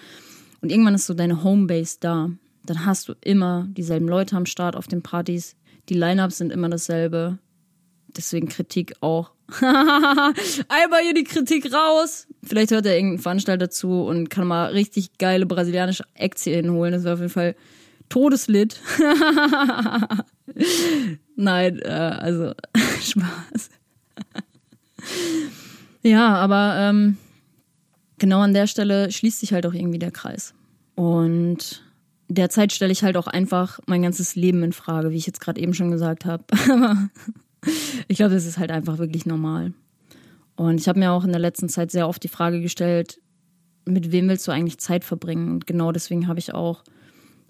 [0.61, 2.29] Und irgendwann ist so deine Homebase da.
[2.65, 5.57] Dann hast du immer dieselben Leute am Start auf den Partys.
[5.89, 7.37] Die Lineups sind immer dasselbe.
[8.15, 9.31] Deswegen Kritik auch.
[9.59, 12.27] Einmal hier die Kritik raus.
[12.43, 16.93] Vielleicht hört er irgendeinen Veranstalter zu und kann mal richtig geile brasilianische Acts hier hinholen.
[16.93, 17.55] Das wäre auf jeden Fall
[18.09, 18.79] Todeslit.
[21.35, 22.53] Nein, äh, also
[23.01, 23.69] Spaß.
[26.03, 27.17] ja, aber ähm,
[28.17, 30.53] genau an der Stelle schließt sich halt auch irgendwie der Kreis.
[30.95, 31.83] Und
[32.29, 35.61] derzeit stelle ich halt auch einfach mein ganzes Leben in Frage, wie ich jetzt gerade
[35.61, 36.43] eben schon gesagt habe.
[38.07, 39.73] Ich glaube, das ist halt einfach wirklich normal.
[40.55, 43.19] Und ich habe mir auch in der letzten Zeit sehr oft die Frage gestellt,
[43.85, 45.51] mit wem willst du eigentlich Zeit verbringen?
[45.51, 46.83] Und genau deswegen habe ich auch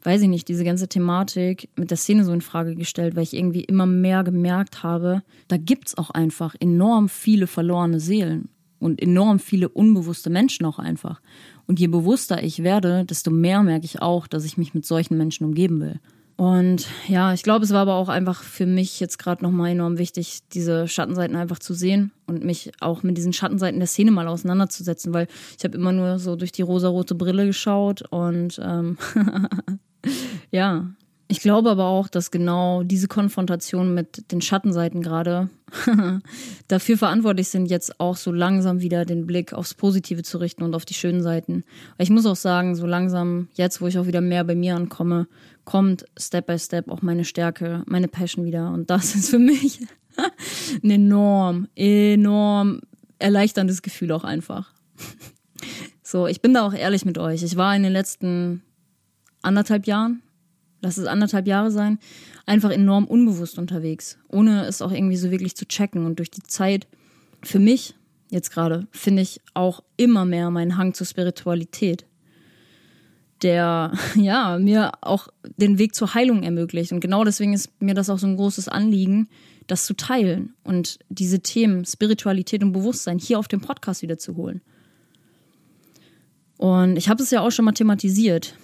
[0.06, 3.34] weiß ich nicht, diese ganze Thematik mit der Szene so in Frage gestellt, weil ich
[3.34, 8.50] irgendwie immer mehr gemerkt habe, da gibt's auch einfach enorm viele verlorene Seelen
[8.80, 11.22] und enorm viele unbewusste Menschen auch einfach.
[11.68, 15.18] Und je bewusster ich werde, desto mehr merke ich auch, dass ich mich mit solchen
[15.18, 16.00] Menschen umgeben will.
[16.38, 19.98] Und ja, ich glaube, es war aber auch einfach für mich jetzt gerade nochmal enorm
[19.98, 24.28] wichtig, diese Schattenseiten einfach zu sehen und mich auch mit diesen Schattenseiten der Szene mal
[24.28, 28.98] auseinanderzusetzen, weil ich habe immer nur so durch die rosarote Brille geschaut und ähm,
[30.52, 30.90] ja,
[31.28, 35.50] ich glaube aber auch, dass genau diese Konfrontation mit den Schattenseiten gerade
[36.68, 40.76] dafür verantwortlich sind, jetzt auch so langsam wieder den Blick aufs Positive zu richten und
[40.76, 41.64] auf die schönen Seiten.
[41.98, 45.28] Ich muss auch sagen, so langsam, jetzt, wo ich auch wieder mehr bei mir ankomme,
[45.66, 48.72] kommt Step by Step auch meine Stärke, meine Passion wieder.
[48.72, 49.82] Und das ist für mich
[50.84, 52.82] ein enorm, enorm
[53.20, 54.72] erleichterndes Gefühl auch einfach.
[56.08, 57.42] So, ich bin da auch ehrlich mit euch.
[57.42, 58.62] Ich war in den letzten
[59.42, 60.22] anderthalb Jahren,
[60.80, 61.98] lass es anderthalb Jahre sein,
[62.46, 66.06] einfach enorm unbewusst unterwegs, ohne es auch irgendwie so wirklich zu checken.
[66.06, 66.88] Und durch die Zeit,
[67.42, 67.96] für mich
[68.30, 72.06] jetzt gerade, finde ich auch immer mehr meinen Hang zur Spiritualität,
[73.46, 75.28] der ja mir auch
[75.58, 76.92] den Weg zur Heilung ermöglicht.
[76.92, 79.30] Und genau deswegen ist mir das auch so ein großes Anliegen,
[79.68, 84.36] das zu teilen und diese Themen Spiritualität und Bewusstsein hier auf dem Podcast wieder zu
[84.36, 84.62] holen.
[86.58, 88.56] Und ich habe es ja auch schon mal thematisiert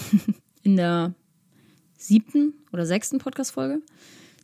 [0.62, 1.14] in der
[1.96, 3.80] siebten oder sechsten Podcast-Folge.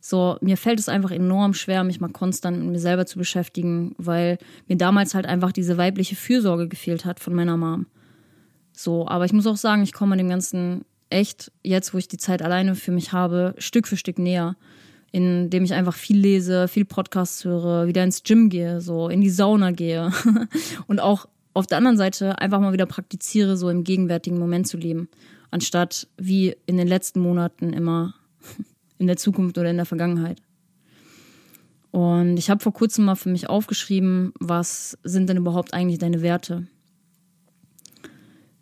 [0.01, 3.93] So, mir fällt es einfach enorm schwer, mich mal konstant mit mir selber zu beschäftigen,
[3.97, 4.37] weil
[4.67, 7.85] mir damals halt einfach diese weibliche Fürsorge gefehlt hat von meiner Mom.
[8.81, 12.15] So, aber ich muss auch sagen, ich komme dem Ganzen echt, jetzt wo ich die
[12.15, 14.55] Zeit alleine für mich habe, Stück für Stück näher.
[15.11, 19.31] Indem ich einfach viel lese, viel Podcasts höre, wieder ins Gym gehe, so in die
[19.31, 20.13] Sauna gehe.
[20.87, 24.77] und auch auf der anderen Seite einfach mal wieder praktiziere, so im gegenwärtigen Moment zu
[24.77, 25.09] leben.
[25.51, 28.13] Anstatt wie in den letzten Monaten immer
[28.97, 30.41] in der Zukunft oder in der Vergangenheit.
[31.91, 36.21] Und ich habe vor kurzem mal für mich aufgeschrieben, was sind denn überhaupt eigentlich deine
[36.21, 36.67] Werte,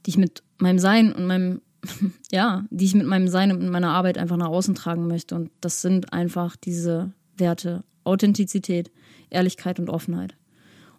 [0.07, 1.61] die ich mit meinem Sein und meinem,
[2.31, 5.35] ja, die ich mit meinem Sein und mit meiner Arbeit einfach nach außen tragen möchte.
[5.35, 8.89] Und das sind einfach diese Werte Authentizität,
[9.29, 10.37] Ehrlichkeit und Offenheit.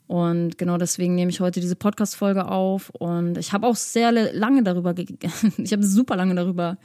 [0.09, 2.91] Und genau deswegen nehme ich heute diese Podcast-Folge auf.
[2.91, 4.95] Und ich habe auch sehr lange darüber,
[5.57, 6.77] ich habe super lange darüber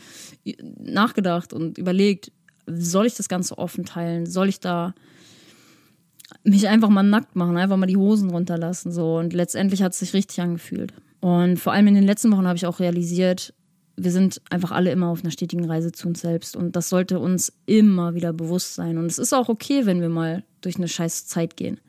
[0.80, 2.32] nachgedacht und überlegt,
[2.68, 4.26] soll ich das Ganze offen teilen?
[4.26, 4.94] Soll ich da
[6.46, 8.94] mich einfach mal nackt machen, einfach mal die Hosen runterlassen?
[8.94, 9.18] So.
[9.18, 10.94] Und letztendlich hat es sich richtig angefühlt.
[11.24, 13.54] Und vor allem in den letzten Wochen habe ich auch realisiert,
[13.96, 16.58] wir sind einfach alle immer auf einer stetigen Reise zu uns selbst.
[16.58, 18.98] Und das sollte uns immer wieder bewusst sein.
[18.98, 21.80] Und es ist auch okay, wenn wir mal durch eine scheiß Zeit gehen.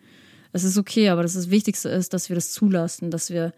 [0.53, 3.53] Das ist okay, aber das Wichtigste ist, dass wir das zulassen, dass wir,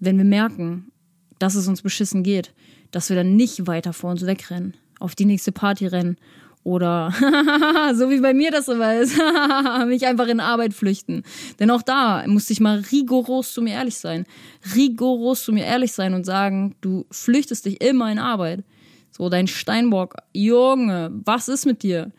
[0.00, 0.92] wenn wir merken,
[1.38, 2.52] dass es uns beschissen geht,
[2.90, 6.18] dass wir dann nicht weiter vor uns wegrennen, auf die nächste Party rennen
[6.66, 7.12] oder
[7.94, 9.16] so wie bei mir das immer ist,
[9.86, 11.22] mich einfach in Arbeit flüchten.
[11.60, 14.26] Denn auch da musste ich mal rigoros zu mir ehrlich sein.
[14.74, 18.64] Rigoros zu mir ehrlich sein und sagen, du flüchtest dich immer in Arbeit.
[19.10, 22.12] So, dein Steinbock, Junge, was ist mit dir?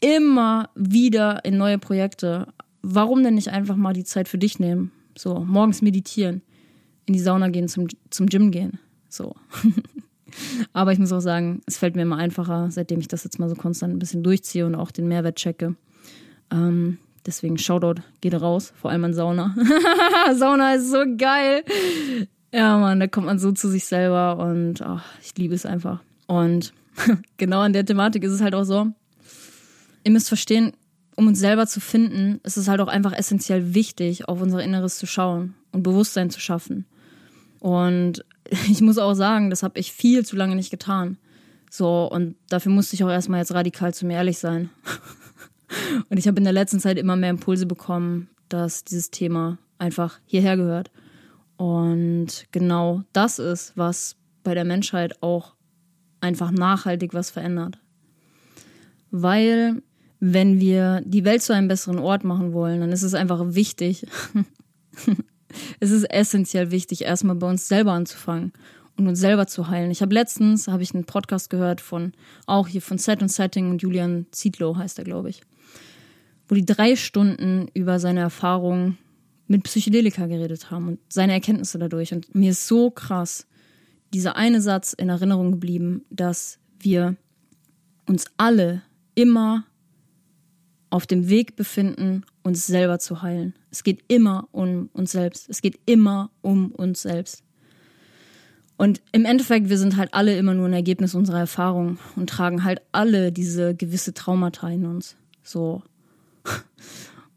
[0.00, 2.48] Immer wieder in neue Projekte
[2.84, 4.92] warum denn nicht einfach mal die Zeit für dich nehmen?
[5.16, 6.42] So, morgens meditieren,
[7.06, 8.78] in die Sauna gehen, zum, zum Gym gehen.
[9.08, 9.34] So.
[10.72, 13.48] Aber ich muss auch sagen, es fällt mir immer einfacher, seitdem ich das jetzt mal
[13.48, 15.76] so konstant ein bisschen durchziehe und auch den Mehrwert checke.
[16.50, 19.54] Ähm, deswegen Shoutout geht raus, vor allem an Sauna.
[20.34, 21.64] Sauna ist so geil.
[22.52, 26.00] Ja, Mann, da kommt man so zu sich selber und oh, ich liebe es einfach.
[26.26, 26.72] Und
[27.36, 28.88] genau an der Thematik ist es halt auch so.
[30.04, 30.72] Ihr müsst verstehen,
[31.16, 34.98] um uns selber zu finden, ist es halt auch einfach essentiell wichtig, auf unser Inneres
[34.98, 36.86] zu schauen und Bewusstsein zu schaffen.
[37.60, 38.24] Und
[38.70, 41.18] ich muss auch sagen, das habe ich viel zu lange nicht getan.
[41.70, 44.70] So, und dafür musste ich auch erstmal jetzt radikal zu mir ehrlich sein.
[46.08, 50.20] und ich habe in der letzten Zeit immer mehr Impulse bekommen, dass dieses Thema einfach
[50.24, 50.90] hierher gehört.
[51.56, 55.54] Und genau das ist, was bei der Menschheit auch
[56.20, 57.78] einfach nachhaltig was verändert.
[59.10, 59.82] Weil
[60.20, 64.06] wenn wir die Welt zu einem besseren Ort machen wollen, dann ist es einfach wichtig,
[65.80, 68.52] es ist essentiell wichtig, erstmal bei uns selber anzufangen
[68.96, 69.90] und uns selber zu heilen.
[69.90, 72.12] Ich habe letztens, habe ich einen Podcast gehört von,
[72.46, 75.42] auch hier von Set und Setting und Julian Zietlow heißt er, glaube ich,
[76.48, 78.98] wo die drei Stunden über seine Erfahrungen
[79.46, 82.12] mit Psychedelika geredet haben und seine Erkenntnisse dadurch.
[82.12, 83.46] Und mir ist so krass
[84.12, 87.16] dieser eine Satz in Erinnerung geblieben, dass wir
[88.06, 88.82] uns alle
[89.14, 89.64] immer
[90.90, 93.54] auf dem Weg befinden, uns selber zu heilen.
[93.70, 95.48] Es geht immer um uns selbst.
[95.48, 97.42] Es geht immer um uns selbst.
[98.76, 102.64] Und im Endeffekt, wir sind halt alle immer nur ein Ergebnis unserer Erfahrungen und tragen
[102.64, 105.16] halt alle diese gewisse Traumata in uns.
[105.42, 105.82] So.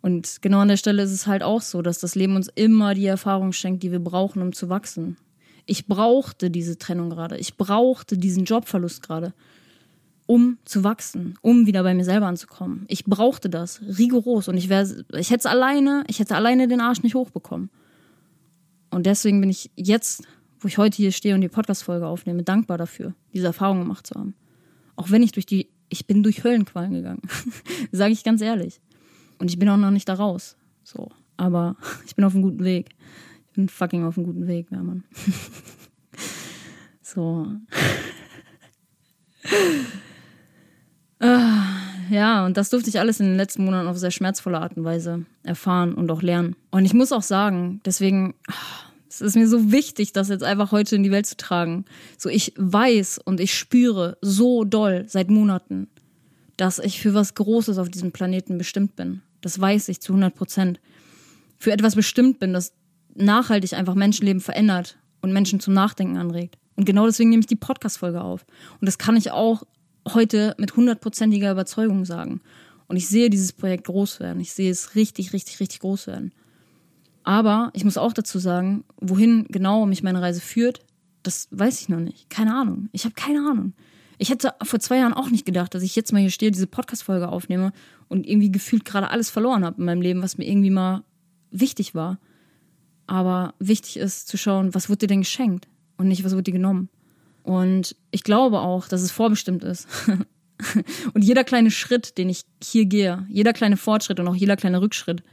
[0.02, 2.94] Und genau an der Stelle ist es halt auch so, dass das Leben uns immer
[2.94, 5.18] die Erfahrung schenkt, die wir brauchen, um zu wachsen.
[5.66, 7.36] Ich brauchte diese Trennung gerade.
[7.38, 9.34] Ich brauchte diesen Jobverlust gerade
[10.28, 12.86] um zu wachsen, um wieder bei mir selber anzukommen.
[12.90, 17.02] Ich brauchte das rigoros und ich wäre, ich hätte alleine, ich hätte alleine den Arsch
[17.02, 17.70] nicht hochbekommen.
[18.92, 20.24] Und deswegen bin ich jetzt,
[20.60, 24.16] wo ich heute hier stehe und die Podcast-Folge aufnehme, dankbar dafür, diese Erfahrung gemacht zu
[24.16, 24.36] haben.
[24.98, 27.22] Auch wenn ich durch die, ich bin durch Höllenqualen gegangen,
[27.92, 28.82] sage ich ganz ehrlich.
[29.40, 30.58] Und ich bin auch noch nicht da raus.
[30.84, 32.90] So, aber ich bin auf einem guten Weg.
[33.48, 35.04] Ich bin fucking auf einem guten Weg, ja, Mann.
[37.02, 37.48] so.
[41.20, 41.64] Ah,
[42.10, 44.84] ja, und das durfte ich alles in den letzten Monaten auf sehr schmerzvolle Art und
[44.84, 46.56] Weise erfahren und auch lernen.
[46.72, 48.54] Und ich muss auch sagen, deswegen, ah,
[49.10, 51.86] es ist mir so wichtig, das jetzt einfach heute in die Welt zu tragen.
[52.18, 55.88] So, ich weiß und ich spüre so doll seit Monaten,
[56.56, 59.22] dass ich für was Großes auf diesem Planeten bestimmt bin.
[59.42, 60.80] Das weiß ich zu 100 Prozent.
[61.58, 62.74] Für etwas bestimmt bin, das
[63.16, 66.58] nachhaltig einfach Menschenleben verändert und Menschen zum Nachdenken anregt.
[66.76, 68.46] Und genau deswegen nehme ich die Podcast-Folge auf.
[68.80, 69.64] Und das kann ich auch
[70.14, 72.42] heute mit hundertprozentiger Überzeugung sagen.
[72.88, 74.40] Und ich sehe dieses Projekt groß werden.
[74.40, 76.32] Ich sehe es richtig, richtig, richtig groß werden.
[77.24, 80.80] Aber ich muss auch dazu sagen, wohin genau mich meine Reise führt,
[81.24, 82.30] das weiß ich noch nicht.
[82.30, 82.88] Keine Ahnung.
[82.94, 83.74] Ich habe keine Ahnung.
[84.18, 86.68] Ich hätte vor zwei Jahren auch nicht gedacht, dass ich jetzt mal hier stehe, diese
[86.68, 87.74] Podcast-Folge aufnehme
[88.08, 91.04] und irgendwie gefühlt gerade alles verloren habe in meinem Leben, was mir irgendwie mal
[91.52, 92.18] wichtig war.
[93.06, 96.54] Aber wichtig ist zu schauen, was wurde dir denn geschenkt und nicht, was wurde dir
[96.54, 96.90] genommen.
[97.48, 99.88] Und ich glaube auch, dass es vorbestimmt ist.
[101.14, 104.82] und jeder kleine Schritt, den ich hier gehe, jeder kleine Fortschritt und auch jeder kleine
[104.82, 105.24] Rückschritt,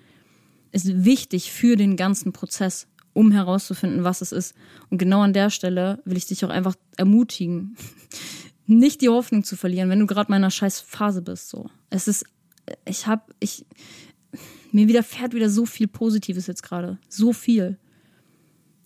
[0.70, 4.54] ist wichtig für den ganzen Prozess, um herauszufinden, was es ist.
[4.90, 7.76] Und genau an der Stelle will ich dich auch einfach ermutigen,
[8.66, 11.48] nicht die Hoffnung zu verlieren, wenn du gerade in einer scheiß Phase bist.
[11.48, 12.26] So, es ist,
[12.88, 13.66] ich habe, ich,
[14.70, 17.76] mir widerfährt wieder so viel Positives jetzt gerade, so viel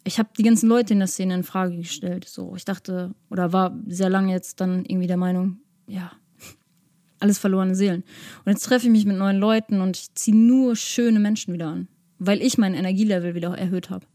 [0.09, 2.24] ich habe die ganzen Leute in der Szene in Frage gestellt.
[2.26, 6.12] So, ich dachte oder war sehr lange jetzt dann irgendwie der Meinung, ja,
[7.20, 8.02] alles verlorene Seelen.
[8.44, 11.68] Und jetzt treffe ich mich mit neuen Leuten und ich ziehe nur schöne Menschen wieder
[11.68, 11.88] an,
[12.18, 14.06] weil ich mein Energielevel wieder erhöht habe.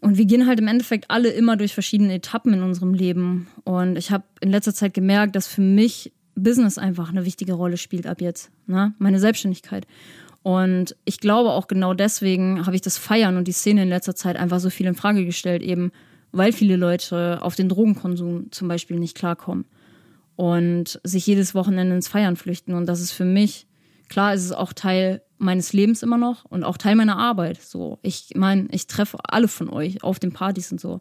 [0.00, 3.48] Und wir gehen halt im Endeffekt alle immer durch verschiedene Etappen in unserem Leben.
[3.64, 7.76] Und ich habe in letzter Zeit gemerkt, dass für mich Business einfach eine wichtige Rolle
[7.76, 8.50] spielt ab jetzt.
[8.66, 8.94] Ne?
[8.98, 9.86] Meine Selbstständigkeit.
[10.46, 14.14] Und ich glaube auch genau deswegen habe ich das Feiern und die Szene in letzter
[14.14, 15.90] Zeit einfach so viel in Frage gestellt, eben
[16.30, 19.64] weil viele Leute auf den Drogenkonsum zum Beispiel nicht klarkommen
[20.36, 22.74] und sich jedes Wochenende ins Feiern flüchten.
[22.74, 23.66] Und das ist für mich,
[24.08, 27.60] klar, ist es auch Teil meines Lebens immer noch und auch Teil meiner Arbeit.
[27.60, 31.00] So, ich meine, ich treffe alle von euch auf den Partys und so.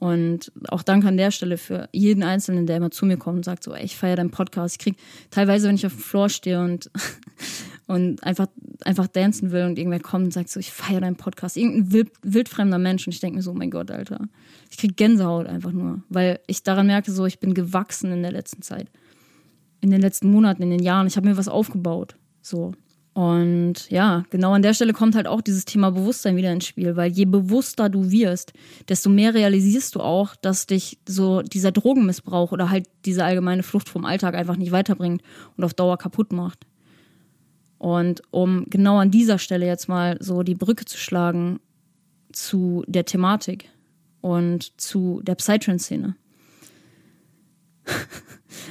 [0.00, 3.44] Und auch danke an der Stelle für jeden Einzelnen, der immer zu mir kommt und
[3.44, 4.74] sagt so, ey, ich feiere deinen Podcast.
[4.74, 4.96] Ich krieg
[5.30, 6.90] teilweise, wenn ich auf dem Floor stehe und,
[7.90, 8.46] und einfach,
[8.84, 11.56] einfach dancen will und irgendwer kommt und sagt so, ich feiere deinen Podcast.
[11.56, 14.28] Irgendein wild, wildfremder Mensch und ich denke mir so, oh mein Gott, Alter.
[14.70, 18.30] Ich krieg Gänsehaut einfach nur, weil ich daran merke so, ich bin gewachsen in der
[18.30, 18.88] letzten Zeit.
[19.80, 21.08] In den letzten Monaten, in den Jahren.
[21.08, 22.14] Ich habe mir was aufgebaut.
[22.42, 22.74] So.
[23.12, 26.94] Und ja, genau an der Stelle kommt halt auch dieses Thema Bewusstsein wieder ins Spiel,
[26.94, 28.52] weil je bewusster du wirst,
[28.88, 33.88] desto mehr realisierst du auch, dass dich so dieser Drogenmissbrauch oder halt diese allgemeine Flucht
[33.88, 35.22] vom Alltag einfach nicht weiterbringt
[35.56, 36.69] und auf Dauer kaputt macht.
[37.80, 41.60] Und um genau an dieser Stelle jetzt mal so die Brücke zu schlagen
[42.30, 43.70] zu der Thematik
[44.20, 46.14] und zu der Psytrance-Szene.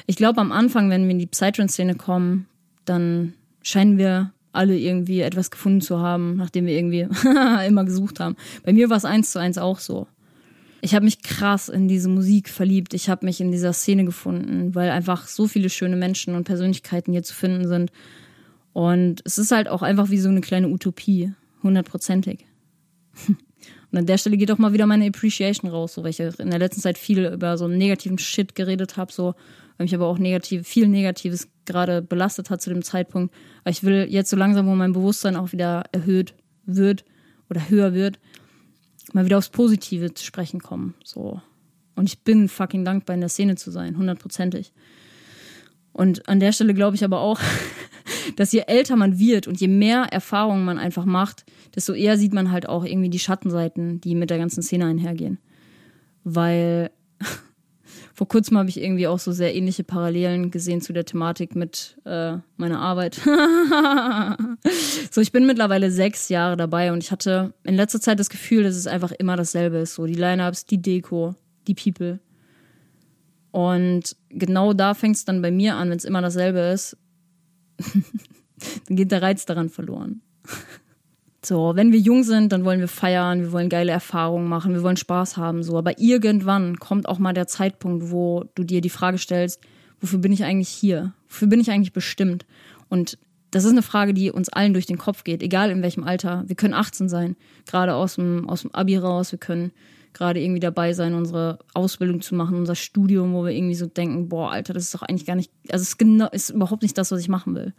[0.06, 2.46] ich glaube, am Anfang, wenn wir in die Psytrance-Szene kommen,
[2.86, 3.34] dann
[3.64, 7.08] scheinen wir alle irgendwie etwas gefunden zu haben, nachdem wir irgendwie
[7.68, 8.36] immer gesucht haben.
[8.64, 10.06] Bei mir war es eins zu eins auch so.
[10.82, 12.94] Ich habe mich krass in diese Musik verliebt.
[12.94, 17.12] Ich habe mich in dieser Szene gefunden, weil einfach so viele schöne Menschen und Persönlichkeiten
[17.12, 17.92] hier zu finden sind.
[18.74, 22.46] Und es ist halt auch einfach wie so eine kleine Utopie, hundertprozentig.
[23.92, 26.50] Und an der Stelle geht auch mal wieder meine Appreciation raus, so weil ich in
[26.50, 29.34] der letzten Zeit viel über so einen negativen Shit geredet habe, so
[29.78, 33.34] weil mich aber auch negativ, viel Negatives gerade belastet hat zu dem Zeitpunkt.
[33.64, 36.34] Aber ich will jetzt so langsam, wo mein Bewusstsein auch wieder erhöht
[36.66, 37.06] wird
[37.50, 38.20] oder höher wird,
[39.14, 40.96] mal wieder aufs Positive zu sprechen kommen.
[41.04, 41.42] So.
[41.96, 44.74] Und ich bin fucking dankbar, in der Szene zu sein, hundertprozentig.
[45.94, 47.40] Und an der Stelle glaube ich aber auch,
[48.36, 52.34] dass je älter man wird und je mehr Erfahrungen man einfach macht, desto eher sieht
[52.34, 55.40] man halt auch irgendwie die Schattenseiten, die mit der ganzen Szene einhergehen.
[56.24, 56.92] Weil
[58.14, 61.98] vor kurzem habe ich irgendwie auch so sehr ähnliche Parallelen gesehen zu der Thematik mit
[62.06, 63.16] äh, meiner Arbeit.
[65.12, 68.64] so, ich bin mittlerweile sechs Jahre dabei und ich hatte in letzter Zeit das Gefühl,
[68.64, 69.96] dass es einfach immer dasselbe ist.
[69.96, 71.36] So die Lineups, die Deko,
[71.68, 72.20] die People.
[73.52, 76.98] Und genau da fängt es dann bei mir an, wenn es immer dasselbe ist,
[78.88, 80.22] dann geht der Reiz daran verloren.
[81.44, 84.84] So, wenn wir jung sind, dann wollen wir feiern, wir wollen geile Erfahrungen machen, wir
[84.84, 85.78] wollen Spaß haben, so.
[85.78, 89.62] Aber irgendwann kommt auch mal der Zeitpunkt, wo du dir die Frage stellst,
[90.02, 91.14] wofür bin ich eigentlich hier?
[91.30, 92.46] Wofür bin ich eigentlich bestimmt?
[92.90, 93.18] Und
[93.52, 96.44] das ist eine Frage, die uns allen durch den Kopf geht, egal in welchem Alter.
[96.48, 99.72] Wir können 18 sein, gerade aus dem, aus dem Abi raus, wir können
[100.14, 104.30] gerade irgendwie dabei sein, unsere Ausbildung zu machen, unser Studium, wo wir irgendwie so denken,
[104.30, 106.98] boah, Alter, das ist doch eigentlich gar nicht, also es ist, genau, ist überhaupt nicht
[106.98, 107.74] das, was ich machen will.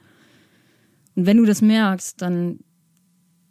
[1.17, 2.61] Und wenn du das merkst, dann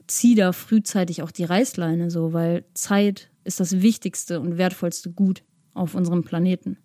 [0.07, 5.43] zieh da frühzeitig auch die Reißleine so, weil Zeit ist das wichtigste und wertvollste Gut
[5.73, 6.77] auf unserem Planeten.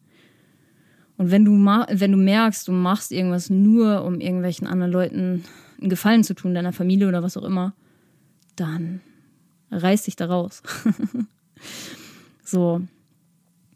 [1.16, 5.44] Und wenn du, wenn du merkst, du machst irgendwas nur, um irgendwelchen anderen Leuten
[5.80, 7.74] einen Gefallen zu tun, deiner Familie oder was auch immer,
[8.56, 9.00] dann
[9.70, 10.62] reiß dich da raus.
[12.42, 12.80] so.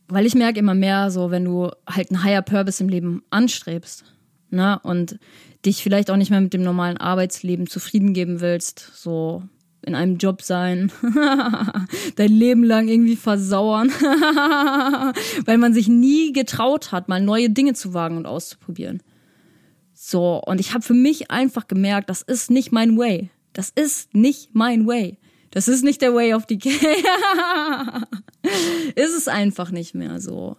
[0.08, 4.04] Weil ich merke immer mehr, so, wenn du halt einen Higher Purpose im Leben anstrebst,
[4.50, 5.18] ne, und
[5.64, 9.42] dich vielleicht auch nicht mehr mit dem normalen Arbeitsleben zufrieden geben willst, so
[9.82, 10.92] in einem Job sein,
[12.16, 13.88] dein Leben lang irgendwie versauern,
[15.44, 19.02] weil man sich nie getraut hat, mal neue Dinge zu wagen und auszuprobieren.
[19.94, 23.30] So, und ich habe für mich einfach gemerkt, das ist nicht mein Way.
[23.52, 25.18] Das ist nicht mein Way.
[25.58, 26.54] Das ist nicht der Way of the
[28.94, 30.56] ist es einfach nicht mehr so.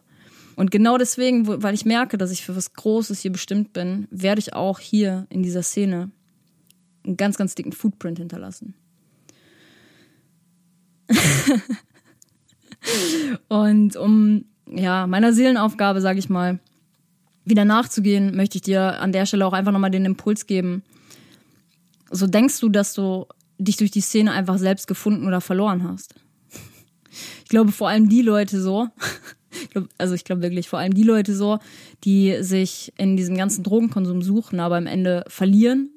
[0.58, 4.39] Und genau deswegen, weil ich merke, dass ich für was Großes hier bestimmt bin, werde
[4.39, 6.12] ich auch hier in dieser Szene
[7.06, 8.74] einen ganz, ganz dicken Footprint hinterlassen.
[13.47, 16.60] und um ja, meiner Seelenaufgabe, sage ich mal,
[17.45, 20.84] wieder nachzugehen, möchte ich dir an der Stelle auch einfach nochmal den Impuls geben.
[22.12, 23.28] So denkst du, dass du
[23.60, 26.16] dich durch die Szene einfach selbst gefunden oder verloren hast.
[27.43, 28.88] Ich glaube vor allem die Leute so,
[29.97, 31.60] also ich glaube wirklich vor allem die Leute so,
[32.03, 35.91] die sich in diesem ganzen Drogenkonsum suchen, aber am Ende verlieren,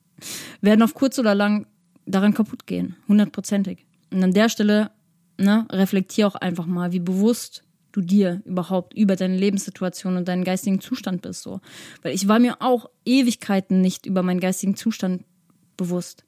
[0.60, 1.66] werden auf kurz oder lang
[2.06, 3.86] daran kaputt gehen, hundertprozentig.
[4.12, 4.90] Und an der Stelle
[5.38, 10.44] ne, reflektier auch einfach mal, wie bewusst du dir überhaupt über deine Lebenssituation und deinen
[10.44, 11.42] geistigen Zustand bist.
[11.42, 11.60] So.
[12.02, 15.24] Weil ich war mir auch Ewigkeiten nicht über meinen geistigen Zustand
[15.76, 16.24] bewusst.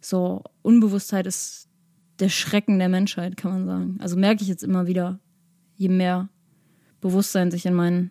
[0.00, 1.68] So, Unbewusstheit ist
[2.18, 3.98] der Schrecken der Menschheit, kann man sagen.
[4.00, 5.20] Also merke ich jetzt immer wieder,
[5.76, 6.28] je mehr
[7.00, 8.10] Bewusstsein sich in meinen,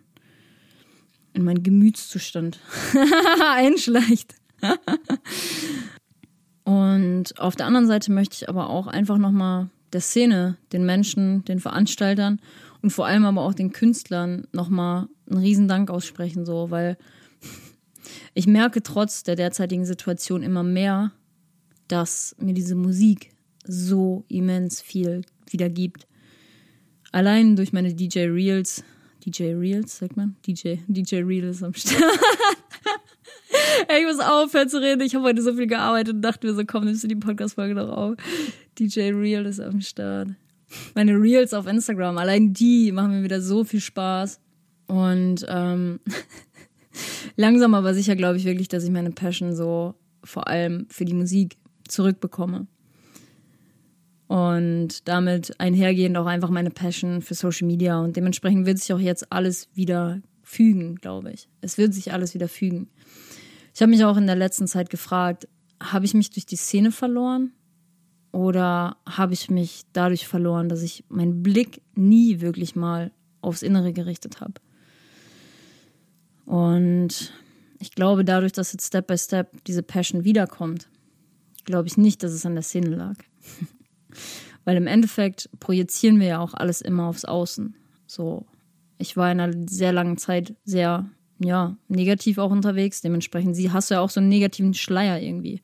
[1.34, 2.58] in meinen Gemütszustand
[3.54, 4.34] einschleicht.
[6.64, 11.44] Und auf der anderen Seite möchte ich aber auch einfach nochmal der Szene, den Menschen,
[11.44, 12.40] den Veranstaltern
[12.82, 16.96] und vor allem aber auch den Künstlern nochmal einen Riesendank aussprechen, so, weil
[18.34, 21.12] ich merke trotz der derzeitigen Situation immer mehr,
[21.88, 23.30] dass mir diese Musik
[23.64, 26.06] so immens viel wieder gibt.
[27.12, 28.84] Allein durch meine DJ Reels,
[29.24, 30.36] DJ Reels, sagt man?
[30.46, 32.02] DJ, DJ Reels am Start.
[33.98, 35.00] ich muss aufhören zu reden.
[35.02, 37.74] Ich habe heute so viel gearbeitet und dachte mir so, komm, nimmst du die Podcast-Folge
[37.74, 38.14] noch auf.
[38.78, 40.28] DJ Real ist am Start.
[40.94, 44.40] Meine Reels auf Instagram, allein die machen mir wieder so viel Spaß.
[44.86, 46.00] Und ähm,
[47.36, 51.14] langsam aber sicher glaube ich wirklich, dass ich meine Passion so vor allem für die
[51.14, 51.56] Musik
[51.88, 52.66] zurückbekomme.
[54.26, 57.98] Und damit einhergehend auch einfach meine Passion für Social Media.
[57.98, 61.48] Und dementsprechend wird sich auch jetzt alles wieder fügen, glaube ich.
[61.60, 62.88] Es wird sich alles wieder fügen.
[63.74, 65.48] Ich habe mich auch in der letzten Zeit gefragt,
[65.82, 67.52] habe ich mich durch die Szene verloren?
[68.32, 73.92] Oder habe ich mich dadurch verloren, dass ich meinen Blick nie wirklich mal aufs Innere
[73.92, 74.54] gerichtet habe?
[76.44, 77.32] Und
[77.78, 80.88] ich glaube, dadurch, dass jetzt Step by Step diese Passion wiederkommt,
[81.68, 83.14] glaube ich nicht, dass es an der Szene lag.
[84.64, 87.74] Weil im Endeffekt projizieren wir ja auch alles immer aufs Außen.
[88.06, 88.46] So,
[88.98, 91.08] ich war in einer sehr langen Zeit sehr,
[91.38, 93.00] ja, negativ auch unterwegs.
[93.00, 95.60] Dementsprechend hast du ja auch so einen negativen Schleier irgendwie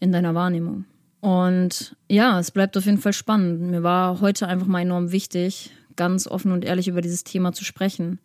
[0.00, 0.84] in deiner Wahrnehmung.
[1.20, 3.60] Und ja, es bleibt auf jeden Fall spannend.
[3.60, 7.64] Mir war heute einfach mal enorm wichtig, ganz offen und ehrlich über dieses Thema zu
[7.64, 8.20] sprechen.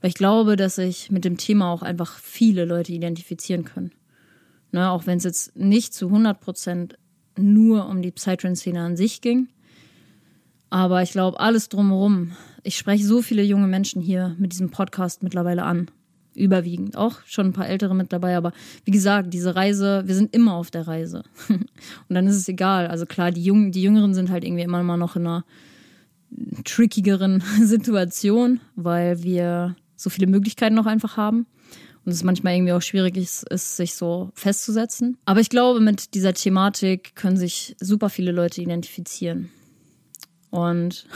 [0.00, 3.90] Weil ich glaube, dass sich mit dem Thema auch einfach viele Leute identifizieren können.
[4.70, 6.98] Ne, auch wenn es jetzt nicht zu 100 Prozent
[7.36, 9.48] nur um die Psytrance-Szene an sich ging.
[10.70, 12.32] Aber ich glaube, alles drumherum.
[12.62, 15.90] Ich spreche so viele junge Menschen hier mit diesem Podcast mittlerweile an
[16.34, 16.96] überwiegend.
[16.96, 18.52] Auch schon ein paar ältere mit dabei, aber
[18.84, 21.24] wie gesagt, diese Reise, wir sind immer auf der Reise.
[21.48, 21.68] Und
[22.08, 22.86] dann ist es egal.
[22.86, 25.44] Also klar, die Jungen, die Jüngeren sind halt irgendwie immer mal noch in einer
[26.64, 31.46] trickigeren Situation, weil wir so viele Möglichkeiten noch einfach haben.
[32.08, 35.18] Und es manchmal irgendwie auch schwierig ist, ist, sich so festzusetzen.
[35.26, 39.50] Aber ich glaube, mit dieser Thematik können sich super viele Leute identifizieren.
[40.48, 41.06] Und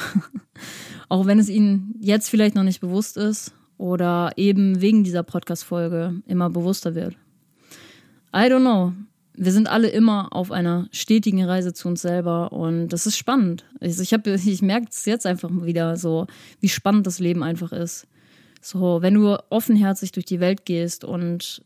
[1.09, 6.21] auch wenn es ihnen jetzt vielleicht noch nicht bewusst ist oder eben wegen dieser Podcast-Folge
[6.27, 7.15] immer bewusster wird.
[8.37, 8.93] I don't know.
[9.33, 13.65] Wir sind alle immer auf einer stetigen Reise zu uns selber und das ist spannend.
[13.81, 16.27] Also ich, ich merke es jetzt einfach wieder so,
[16.61, 18.07] wie spannend das Leben einfach ist.
[18.65, 21.63] So, wenn du offenherzig durch die Welt gehst und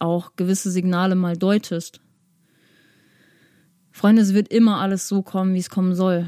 [0.00, 2.00] auch gewisse Signale mal deutest.
[3.92, 6.26] Freunde, es wird immer alles so kommen, wie es kommen soll.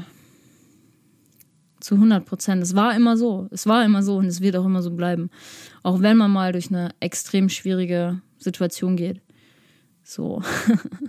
[1.79, 2.61] Zu 100 Prozent.
[2.61, 3.47] Es war immer so.
[3.51, 5.31] Es war immer so und es wird auch immer so bleiben.
[5.81, 9.21] Auch wenn man mal durch eine extrem schwierige Situation geht.
[10.03, 10.43] So.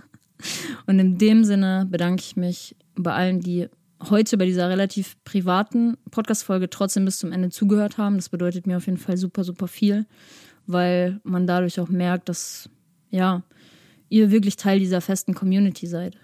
[0.87, 3.69] und in dem Sinne bedanke ich mich bei allen, die
[4.09, 8.15] heute bei dieser relativ privaten Podcast-Folge trotzdem bis zum Ende zugehört haben.
[8.15, 10.05] Das bedeutet mir auf jeden Fall super, super viel,
[10.67, 12.69] weil man dadurch auch merkt, dass,
[13.09, 13.43] ja,
[14.09, 16.17] ihr wirklich Teil dieser festen Community seid.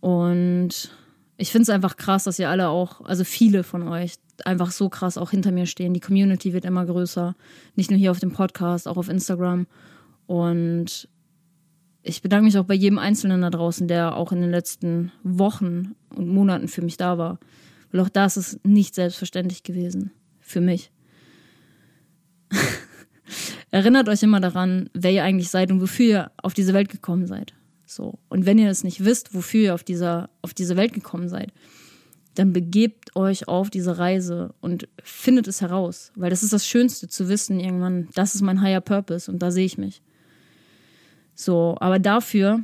[0.00, 0.90] Und
[1.36, 4.14] ich finde es einfach krass, dass ihr alle auch, also viele von euch,
[4.44, 5.94] einfach so krass auch hinter mir stehen.
[5.94, 7.34] Die Community wird immer größer.
[7.76, 9.66] Nicht nur hier auf dem Podcast, auch auf Instagram.
[10.26, 11.08] Und
[12.02, 15.94] ich bedanke mich auch bei jedem Einzelnen da draußen, der auch in den letzten Wochen
[16.14, 17.38] und Monaten für mich da war.
[17.92, 20.12] Weil auch das ist nicht selbstverständlich gewesen.
[20.40, 20.90] Für mich.
[23.70, 27.26] Erinnert euch immer daran, wer ihr eigentlich seid und wofür ihr auf diese Welt gekommen
[27.26, 27.54] seid.
[27.86, 28.18] So.
[28.28, 31.52] Und wenn ihr es nicht wisst, wofür ihr auf dieser, auf diese Welt gekommen seid,
[32.34, 36.12] dann begebt euch auf diese Reise und findet es heraus.
[36.14, 39.50] Weil das ist das Schönste zu wissen, irgendwann, das ist mein Higher Purpose und da
[39.50, 40.02] sehe ich mich.
[41.40, 42.60] So, aber dafür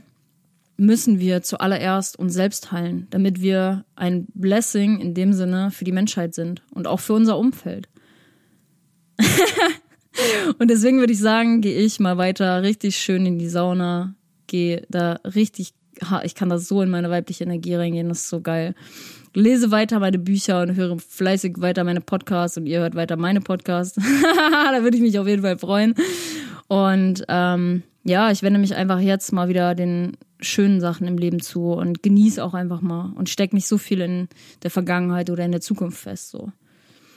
[0.77, 5.93] müssen wir zuallererst uns selbst heilen, damit wir ein Blessing in dem Sinne für die
[5.93, 7.89] Menschheit sind und auch für unser Umfeld.
[10.59, 14.15] und deswegen würde ich sagen, gehe ich mal weiter richtig schön in die Sauna,
[14.47, 15.73] gehe da richtig,
[16.25, 18.75] ich kann da so in meine weibliche Energie reingehen, das ist so geil.
[19.33, 23.41] Lese weiter meine Bücher und höre fleißig weiter meine Podcasts und ihr hört weiter meine
[23.41, 23.97] Podcasts.
[24.51, 25.95] da würde ich mich auf jeden Fall freuen.
[26.69, 31.41] Und ähm, ja, ich wende mich einfach jetzt mal wieder den schönen Sachen im Leben
[31.41, 34.29] zu und genieße auch einfach mal und steck nicht so viel in
[34.63, 36.53] der Vergangenheit oder in der Zukunft fest so.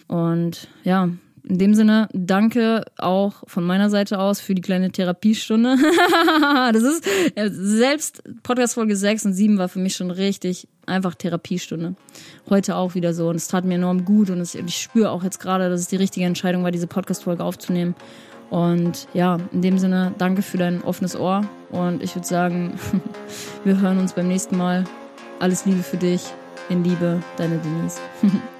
[0.07, 1.09] Und ja,
[1.43, 5.77] in dem Sinne, danke auch von meiner Seite aus für die kleine Therapiestunde.
[6.73, 11.15] das ist äh, selbst Podcast Folge 6 und 7 war für mich schon richtig einfach
[11.15, 11.95] Therapiestunde.
[12.49, 15.39] Heute auch wieder so und es tat mir enorm gut und ich spüre auch jetzt
[15.39, 17.95] gerade, dass es die richtige Entscheidung war, diese Podcast Folge aufzunehmen.
[18.49, 21.43] Und ja, in dem Sinne, danke für dein offenes Ohr.
[21.71, 22.79] Und ich würde sagen,
[23.63, 24.85] wir hören uns beim nächsten Mal.
[25.39, 26.23] Alles Liebe für dich.
[26.69, 27.99] In Liebe, deine Denise.